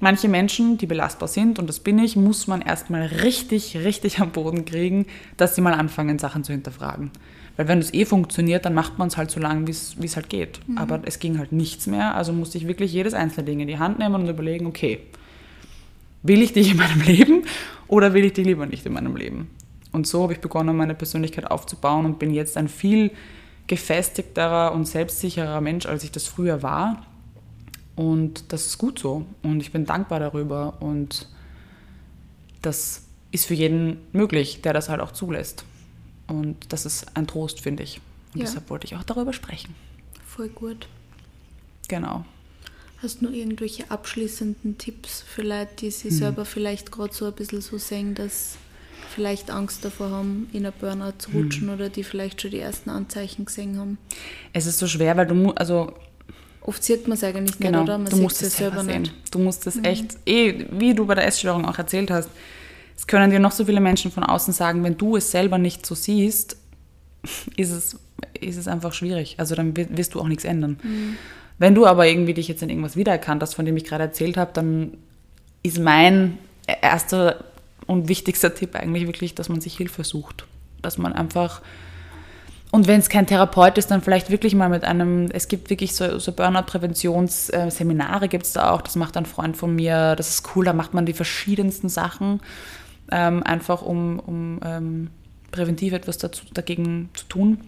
manche 0.00 0.28
Menschen, 0.28 0.78
die 0.78 0.86
belastbar 0.86 1.28
sind, 1.28 1.58
und 1.58 1.68
das 1.68 1.80
bin 1.80 1.98
ich, 1.98 2.16
muss 2.16 2.46
man 2.46 2.62
erstmal 2.62 3.02
richtig, 3.02 3.76
richtig 3.76 4.20
am 4.20 4.32
Boden 4.32 4.64
kriegen, 4.64 5.06
dass 5.36 5.54
sie 5.54 5.60
mal 5.60 5.74
anfangen, 5.74 6.18
Sachen 6.18 6.42
zu 6.42 6.52
hinterfragen. 6.52 7.10
Weil 7.56 7.68
wenn 7.68 7.78
es 7.78 7.94
eh 7.94 8.04
funktioniert, 8.04 8.64
dann 8.64 8.74
macht 8.74 8.98
man 8.98 9.08
es 9.08 9.16
halt 9.16 9.30
so 9.30 9.38
lange, 9.38 9.68
wie 9.68 9.70
es 10.06 10.16
halt 10.16 10.28
geht. 10.28 10.60
Mhm. 10.66 10.78
Aber 10.78 11.02
es 11.04 11.20
ging 11.20 11.38
halt 11.38 11.52
nichts 11.52 11.86
mehr, 11.86 12.14
also 12.16 12.32
musste 12.32 12.58
ich 12.58 12.66
wirklich 12.66 12.92
jedes 12.92 13.14
einzelne 13.14 13.44
Ding 13.44 13.60
in 13.60 13.68
die 13.68 13.78
Hand 13.78 13.98
nehmen 13.98 14.16
und 14.16 14.28
überlegen, 14.28 14.66
okay, 14.66 15.00
will 16.24 16.42
ich 16.42 16.52
dich 16.52 16.72
in 16.72 16.78
meinem 16.78 17.00
Leben 17.02 17.44
oder 17.86 18.12
will 18.14 18.24
ich 18.24 18.32
dich 18.32 18.44
lieber 18.46 18.66
nicht 18.66 18.84
in 18.84 18.92
meinem 18.92 19.14
Leben? 19.14 19.48
Und 19.92 20.08
so 20.08 20.24
habe 20.24 20.32
ich 20.32 20.40
begonnen, 20.40 20.76
meine 20.76 20.94
Persönlichkeit 20.96 21.48
aufzubauen 21.48 22.04
und 22.04 22.18
bin 22.18 22.34
jetzt 22.34 22.56
ein 22.56 22.66
viel 22.68 23.12
gefestigterer 23.68 24.72
und 24.72 24.86
selbstsicherer 24.86 25.60
Mensch, 25.60 25.86
als 25.86 26.02
ich 26.02 26.10
das 26.10 26.26
früher 26.26 26.62
war. 26.64 27.06
Und 27.94 28.52
das 28.52 28.66
ist 28.66 28.78
gut 28.78 28.98
so. 28.98 29.24
Und 29.44 29.60
ich 29.60 29.70
bin 29.70 29.86
dankbar 29.86 30.18
darüber. 30.18 30.78
Und 30.80 31.28
das 32.60 33.04
ist 33.30 33.46
für 33.46 33.54
jeden 33.54 33.98
möglich, 34.12 34.62
der 34.62 34.72
das 34.72 34.88
halt 34.88 35.00
auch 35.00 35.12
zulässt. 35.12 35.64
Und 36.26 36.72
das 36.72 36.86
ist 36.86 37.16
ein 37.16 37.26
Trost, 37.26 37.60
finde 37.60 37.82
ich. 37.84 38.00
Und 38.34 38.40
Ja. 38.40 38.46
deshalb 38.46 38.68
wollte 38.70 38.86
ich 38.86 38.96
auch 38.96 39.04
darüber 39.04 39.32
sprechen. 39.32 39.74
Voll 40.26 40.48
gut. 40.48 40.88
Genau. 41.88 42.24
Hast 43.02 43.20
du 43.20 43.26
noch 43.26 43.32
irgendwelche 43.32 43.90
abschließenden 43.90 44.78
Tipps 44.78 45.22
für 45.22 45.42
Leute, 45.42 45.68
die 45.80 45.90
sich 45.90 46.14
selber 46.16 46.44
vielleicht 46.44 46.90
gerade 46.90 47.12
so 47.12 47.26
ein 47.26 47.32
bisschen 47.34 47.60
so 47.60 47.76
sehen, 47.76 48.14
dass 48.14 48.56
vielleicht 49.14 49.50
Angst 49.50 49.84
davor 49.84 50.10
haben, 50.10 50.48
in 50.52 50.64
ein 50.64 50.72
Burnout 50.80 51.12
zu 51.18 51.30
rutschen 51.32 51.68
oder 51.68 51.88
die 51.90 52.02
vielleicht 52.02 52.40
schon 52.40 52.50
die 52.50 52.60
ersten 52.60 52.90
Anzeichen 52.90 53.44
gesehen 53.44 53.78
haben? 53.78 53.98
Es 54.52 54.66
ist 54.66 54.78
so 54.78 54.86
schwer, 54.86 55.16
weil 55.16 55.26
du 55.26 55.50
also 55.52 55.92
Oft 56.62 56.82
sieht 56.82 57.06
man 57.06 57.18
es 57.18 57.22
eigentlich 57.24 57.58
genau, 57.58 57.80
nicht, 57.80 57.88
oder? 57.90 57.98
Man 57.98 58.08
du 58.10 58.16
musst 58.16 58.40
es 58.40 58.56
selber 58.56 58.82
sehen. 58.82 59.02
nicht. 59.02 59.12
Du 59.30 59.38
musst 59.38 59.66
es 59.66 59.76
echt, 59.82 60.16
eh, 60.24 60.64
wie 60.70 60.94
du 60.94 61.04
bei 61.04 61.14
der 61.14 61.26
Essstörung 61.26 61.66
auch 61.66 61.76
erzählt 61.76 62.10
hast, 62.10 62.30
es 62.96 63.06
können 63.06 63.30
dir 63.30 63.38
noch 63.38 63.52
so 63.52 63.66
viele 63.66 63.80
Menschen 63.80 64.10
von 64.10 64.22
außen 64.24 64.54
sagen, 64.54 64.82
wenn 64.82 64.96
du 64.96 65.16
es 65.16 65.30
selber 65.30 65.58
nicht 65.58 65.84
so 65.84 65.94
siehst, 65.94 66.56
ist 67.58 67.70
es, 67.70 67.98
ist 68.40 68.56
es 68.56 68.66
einfach 68.66 68.94
schwierig. 68.94 69.34
Also 69.36 69.54
dann 69.54 69.76
wi- 69.76 69.88
wirst 69.90 70.14
du 70.14 70.20
auch 70.20 70.28
nichts 70.28 70.44
ändern. 70.44 70.78
Wenn 71.58 71.74
du 71.74 71.86
aber 71.86 72.06
irgendwie 72.06 72.34
dich 72.34 72.48
jetzt 72.48 72.62
in 72.62 72.68
irgendwas 72.68 72.96
wiedererkannt 72.96 73.42
hast, 73.42 73.54
von 73.54 73.64
dem 73.64 73.76
ich 73.76 73.84
gerade 73.84 74.04
erzählt 74.04 74.36
habe, 74.36 74.52
dann 74.52 74.96
ist 75.62 75.78
mein 75.78 76.38
erster 76.82 77.44
und 77.86 78.08
wichtigster 78.08 78.54
Tipp 78.54 78.74
eigentlich 78.74 79.06
wirklich, 79.06 79.34
dass 79.34 79.48
man 79.48 79.60
sich 79.60 79.76
Hilfe 79.76 80.04
sucht. 80.04 80.46
Dass 80.82 80.98
man 80.98 81.12
einfach 81.12 81.62
und 82.74 82.88
wenn 82.88 82.98
es 82.98 83.08
kein 83.08 83.28
Therapeut 83.28 83.78
ist, 83.78 83.92
dann 83.92 84.02
vielleicht 84.02 84.30
wirklich 84.30 84.56
mal 84.56 84.68
mit 84.68 84.82
einem, 84.82 85.28
es 85.32 85.46
gibt 85.46 85.70
wirklich 85.70 85.94
so, 85.94 86.18
so 86.18 86.32
Burnout-Präventionsseminare 86.32 88.26
gibt 88.26 88.46
es 88.46 88.54
da 88.54 88.72
auch, 88.72 88.82
das 88.82 88.96
macht 88.96 89.16
ein 89.16 89.26
Freund 89.26 89.56
von 89.56 89.76
mir, 89.76 90.16
das 90.16 90.30
ist 90.30 90.56
cool, 90.56 90.64
da 90.64 90.72
macht 90.72 90.92
man 90.92 91.06
die 91.06 91.12
verschiedensten 91.12 91.88
Sachen, 91.88 92.40
ähm, 93.12 93.44
einfach 93.44 93.80
um, 93.80 94.18
um 94.18 94.58
ähm, 94.64 95.10
präventiv 95.52 95.92
etwas 95.92 96.18
dazu, 96.18 96.46
dagegen 96.52 97.10
zu 97.14 97.26
tun. 97.26 97.60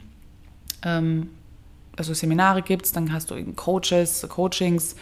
Ähm, 0.82 1.28
also 1.96 2.14
Seminare 2.14 2.62
gibt 2.62 2.86
es, 2.86 2.92
dann 2.92 3.12
hast 3.12 3.30
du 3.30 3.34
eben 3.34 3.56
Coaches, 3.56 4.26
Coachings, 4.28 4.96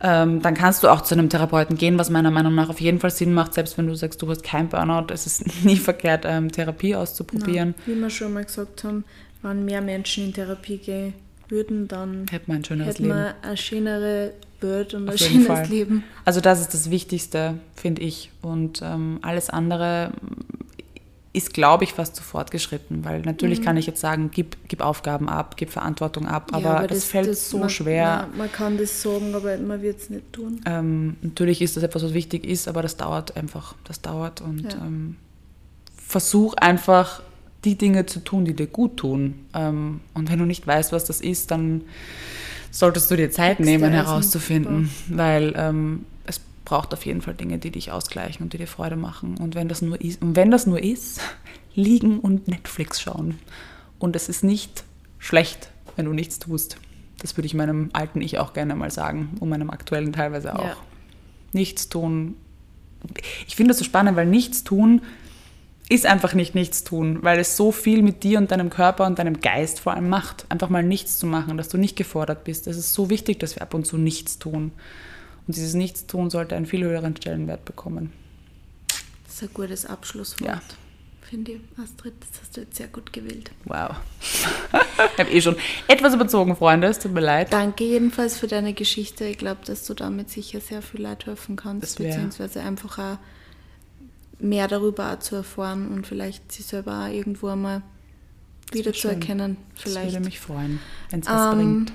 ähm, 0.00 0.40
dann 0.42 0.54
kannst 0.54 0.82
du 0.82 0.88
auch 0.88 1.00
zu 1.00 1.14
einem 1.14 1.28
Therapeuten 1.28 1.76
gehen, 1.76 1.98
was 1.98 2.08
meiner 2.08 2.30
Meinung 2.30 2.54
nach 2.54 2.68
auf 2.68 2.80
jeden 2.80 3.00
Fall 3.00 3.10
Sinn 3.10 3.34
macht, 3.34 3.54
selbst 3.54 3.76
wenn 3.78 3.86
du 3.86 3.94
sagst, 3.96 4.22
du 4.22 4.28
hast 4.28 4.42
kein 4.44 4.68
Burnout, 4.68 5.12
es 5.12 5.26
ist 5.26 5.64
nie 5.64 5.76
verkehrt, 5.76 6.24
ähm, 6.26 6.52
Therapie 6.52 6.94
auszuprobieren. 6.94 7.74
Wie 7.86 7.94
wir 7.94 8.10
schon 8.10 8.32
mal 8.32 8.44
gesagt 8.44 8.84
haben, 8.84 9.04
wenn 9.42 9.64
mehr 9.64 9.80
Menschen 9.80 10.26
in 10.26 10.32
Therapie 10.34 10.78
gehen 10.78 11.14
würden, 11.48 11.88
dann 11.88 12.26
Hätte 12.30 12.44
man 12.46 12.58
ein 12.58 12.64
schöneres 12.64 12.94
hätten 12.94 13.04
Leben. 13.04 13.16
wir 13.16 13.34
eine 13.42 13.56
schönere 13.56 14.32
Welt 14.60 14.94
und 14.94 15.04
ein 15.04 15.14
Auf 15.14 15.20
jeden 15.20 15.32
schönes 15.32 15.46
Fall. 15.46 15.66
Leben. 15.66 16.04
Also 16.24 16.40
das 16.40 16.60
ist 16.60 16.74
das 16.74 16.90
Wichtigste, 16.90 17.54
finde 17.74 18.02
ich. 18.02 18.30
Und 18.42 18.82
ähm, 18.82 19.18
alles 19.22 19.50
andere 19.50 20.12
ist, 21.32 21.52
glaube 21.52 21.84
ich, 21.84 21.92
fast 21.92 22.16
zu 22.16 22.22
fortgeschritten, 22.22 23.04
weil 23.04 23.20
natürlich 23.20 23.60
kann 23.60 23.76
ich 23.76 23.86
jetzt 23.86 24.00
sagen, 24.00 24.30
gib, 24.32 24.56
gib 24.66 24.80
Aufgaben 24.80 25.28
ab, 25.28 25.56
gib 25.56 25.70
Verantwortung 25.70 26.26
ab, 26.26 26.50
Mhm. 26.52 26.58
Ja, 26.60 26.76
aber, 26.78 26.86
das, 26.86 27.04
fällt 27.04 27.36
so 27.36 27.58
man, 27.58 27.70
schwer. 27.70 28.02
Ja, 28.02 28.28
man 28.36 28.50
kann 28.50 28.78
das 28.78 29.02
sagen, 29.02 29.34
aber 29.34 29.56
man 29.58 29.82
wird 29.82 29.98
es 30.00 30.10
nicht 30.10 30.32
tun. 30.32 30.60
Ähm, 30.66 31.16
natürlich 31.22 31.60
ist 31.60 31.76
das 31.76 31.82
etwas, 31.84 32.02
was 32.02 32.14
wichtig 32.14 32.46
ist, 32.46 32.66
aber 32.66 32.82
das 32.82 32.96
dauert 32.96 33.36
einfach. 33.36 33.74
Das 33.84 34.00
dauert 34.00 34.40
und 34.40 34.72
Ja. 34.72 34.78
ähm, 34.86 35.16
versuch 36.06 36.54
einfach 36.54 37.22
die 37.64 37.76
Dinge 37.76 38.06
zu 38.06 38.20
tun, 38.20 38.44
die 38.44 38.54
dir 38.54 38.66
gut 38.66 38.96
tun. 38.96 39.46
Ähm, 39.54 40.00
und 40.14 40.30
wenn 40.30 40.38
du 40.38 40.46
nicht 40.46 40.66
weißt, 40.66 40.92
was 40.92 41.04
das 41.04 41.20
ist, 41.20 41.50
dann 41.50 41.82
solltest 42.70 43.10
du 43.10 43.16
dir 43.16 43.30
Zeit 43.30 43.58
Texte 43.58 43.64
nehmen, 43.64 43.92
herauszufinden, 43.92 44.90
weil 45.08 45.52
ähm, 45.56 46.06
es 46.17 46.17
braucht 46.68 46.92
auf 46.92 47.06
jeden 47.06 47.22
Fall 47.22 47.34
Dinge, 47.34 47.58
die 47.58 47.70
dich 47.70 47.90
ausgleichen 47.90 48.44
und 48.44 48.52
die 48.52 48.58
dir 48.58 48.66
Freude 48.66 48.96
machen. 48.96 49.38
Und 49.38 49.54
wenn 49.54 49.68
das 49.68 49.80
nur 49.80 50.00
ist, 50.00 50.20
und 50.20 50.36
wenn 50.36 50.50
das 50.50 50.66
nur 50.66 50.82
ist, 50.82 51.20
liegen 51.74 52.20
und 52.20 52.46
Netflix 52.46 53.00
schauen. 53.00 53.38
Und 53.98 54.14
es 54.14 54.28
ist 54.28 54.44
nicht 54.44 54.84
schlecht, 55.18 55.70
wenn 55.96 56.04
du 56.04 56.12
nichts 56.12 56.38
tust. 56.38 56.76
Das 57.20 57.36
würde 57.36 57.46
ich 57.46 57.54
meinem 57.54 57.90
alten 57.94 58.20
Ich 58.20 58.38
auch 58.38 58.52
gerne 58.52 58.74
mal 58.76 58.90
sagen 58.90 59.36
und 59.40 59.48
meinem 59.48 59.70
aktuellen 59.70 60.12
teilweise 60.12 60.54
auch. 60.54 60.64
Ja. 60.64 60.76
Nichts 61.52 61.88
tun. 61.88 62.36
Ich 63.46 63.56
finde 63.56 63.70
das 63.70 63.78
so 63.78 63.84
spannend, 63.84 64.16
weil 64.16 64.26
nichts 64.26 64.62
tun 64.62 65.00
ist 65.88 66.04
einfach 66.04 66.34
nicht 66.34 66.54
nichts 66.54 66.84
tun, 66.84 67.20
weil 67.22 67.38
es 67.38 67.56
so 67.56 67.72
viel 67.72 68.02
mit 68.02 68.22
dir 68.22 68.38
und 68.38 68.50
deinem 68.50 68.68
Körper 68.68 69.06
und 69.06 69.18
deinem 69.18 69.40
Geist 69.40 69.80
vor 69.80 69.94
allem 69.94 70.08
macht. 70.08 70.44
Einfach 70.50 70.68
mal 70.68 70.82
nichts 70.82 71.18
zu 71.18 71.26
machen, 71.26 71.56
dass 71.56 71.68
du 71.68 71.78
nicht 71.78 71.96
gefordert 71.96 72.44
bist. 72.44 72.66
Es 72.66 72.76
ist 72.76 72.92
so 72.92 73.08
wichtig, 73.08 73.40
dass 73.40 73.56
wir 73.56 73.62
ab 73.62 73.72
und 73.72 73.86
zu 73.86 73.96
nichts 73.96 74.38
tun. 74.38 74.72
Und 75.48 75.56
dieses 75.56 75.72
Nichtstun 75.72 76.28
sollte 76.28 76.54
einen 76.54 76.66
viel 76.66 76.84
höheren 76.84 77.16
Stellenwert 77.16 77.64
bekommen. 77.64 78.12
Das 79.24 79.34
ist 79.36 79.42
ein 79.42 79.48
gutes 79.54 79.86
Abschlusswort. 79.86 80.46
Ja. 80.46 80.60
Finde 81.22 81.52
ich, 81.52 81.60
Astrid, 81.82 82.14
das 82.20 82.40
hast 82.40 82.56
du 82.56 82.60
jetzt 82.60 82.76
sehr 82.76 82.88
gut 82.88 83.12
gewählt. 83.12 83.50
Wow. 83.64 83.96
ich 85.14 85.18
habe 85.18 85.30
eh 85.30 85.40
schon 85.40 85.56
etwas 85.86 86.14
überzogen, 86.14 86.54
Freunde. 86.54 86.86
Es 86.86 86.98
tut 86.98 87.12
mir 87.12 87.20
leid. 87.20 87.52
Danke 87.52 87.84
jedenfalls 87.84 88.36
für 88.38 88.46
deine 88.46 88.74
Geschichte. 88.74 89.24
Ich 89.24 89.38
glaube, 89.38 89.60
dass 89.64 89.86
du 89.86 89.94
damit 89.94 90.30
sicher 90.30 90.60
sehr 90.60 90.82
viel 90.82 91.00
Leid 91.00 91.26
helfen 91.26 91.56
kannst, 91.56 91.82
Das 91.82 91.94
beziehungsweise 91.96 92.60
einfach 92.60 92.98
auch 92.98 93.18
mehr 94.38 94.68
darüber 94.68 95.12
auch 95.12 95.18
zu 95.18 95.36
erfahren 95.36 95.88
und 95.88 96.06
vielleicht 96.06 96.52
sich 96.52 96.66
selber 96.66 97.04
auch 97.04 97.12
irgendwo 97.12 97.48
einmal 97.48 97.82
wieder 98.72 98.92
zu 98.92 99.08
erkennen. 99.08 99.56
Das 99.74 99.84
Vielleicht. 99.84 100.12
würde 100.12 100.24
mich 100.26 100.40
freuen, 100.40 100.78
wenn 101.10 101.20
es 101.20 101.26
was 101.26 101.52
Ähm, 101.54 101.58
bringt. 101.58 101.92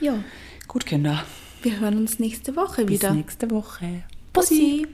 Ja, 0.00 0.22
Gut, 0.68 0.84
Kinder. 0.84 1.24
Wir 1.62 1.80
hören 1.80 1.98
uns 1.98 2.18
nächste 2.18 2.56
Woche 2.56 2.84
Bis 2.84 3.00
wieder. 3.00 3.12
nächste 3.12 3.50
Woche. 3.50 4.02
Bussi. 4.32 4.86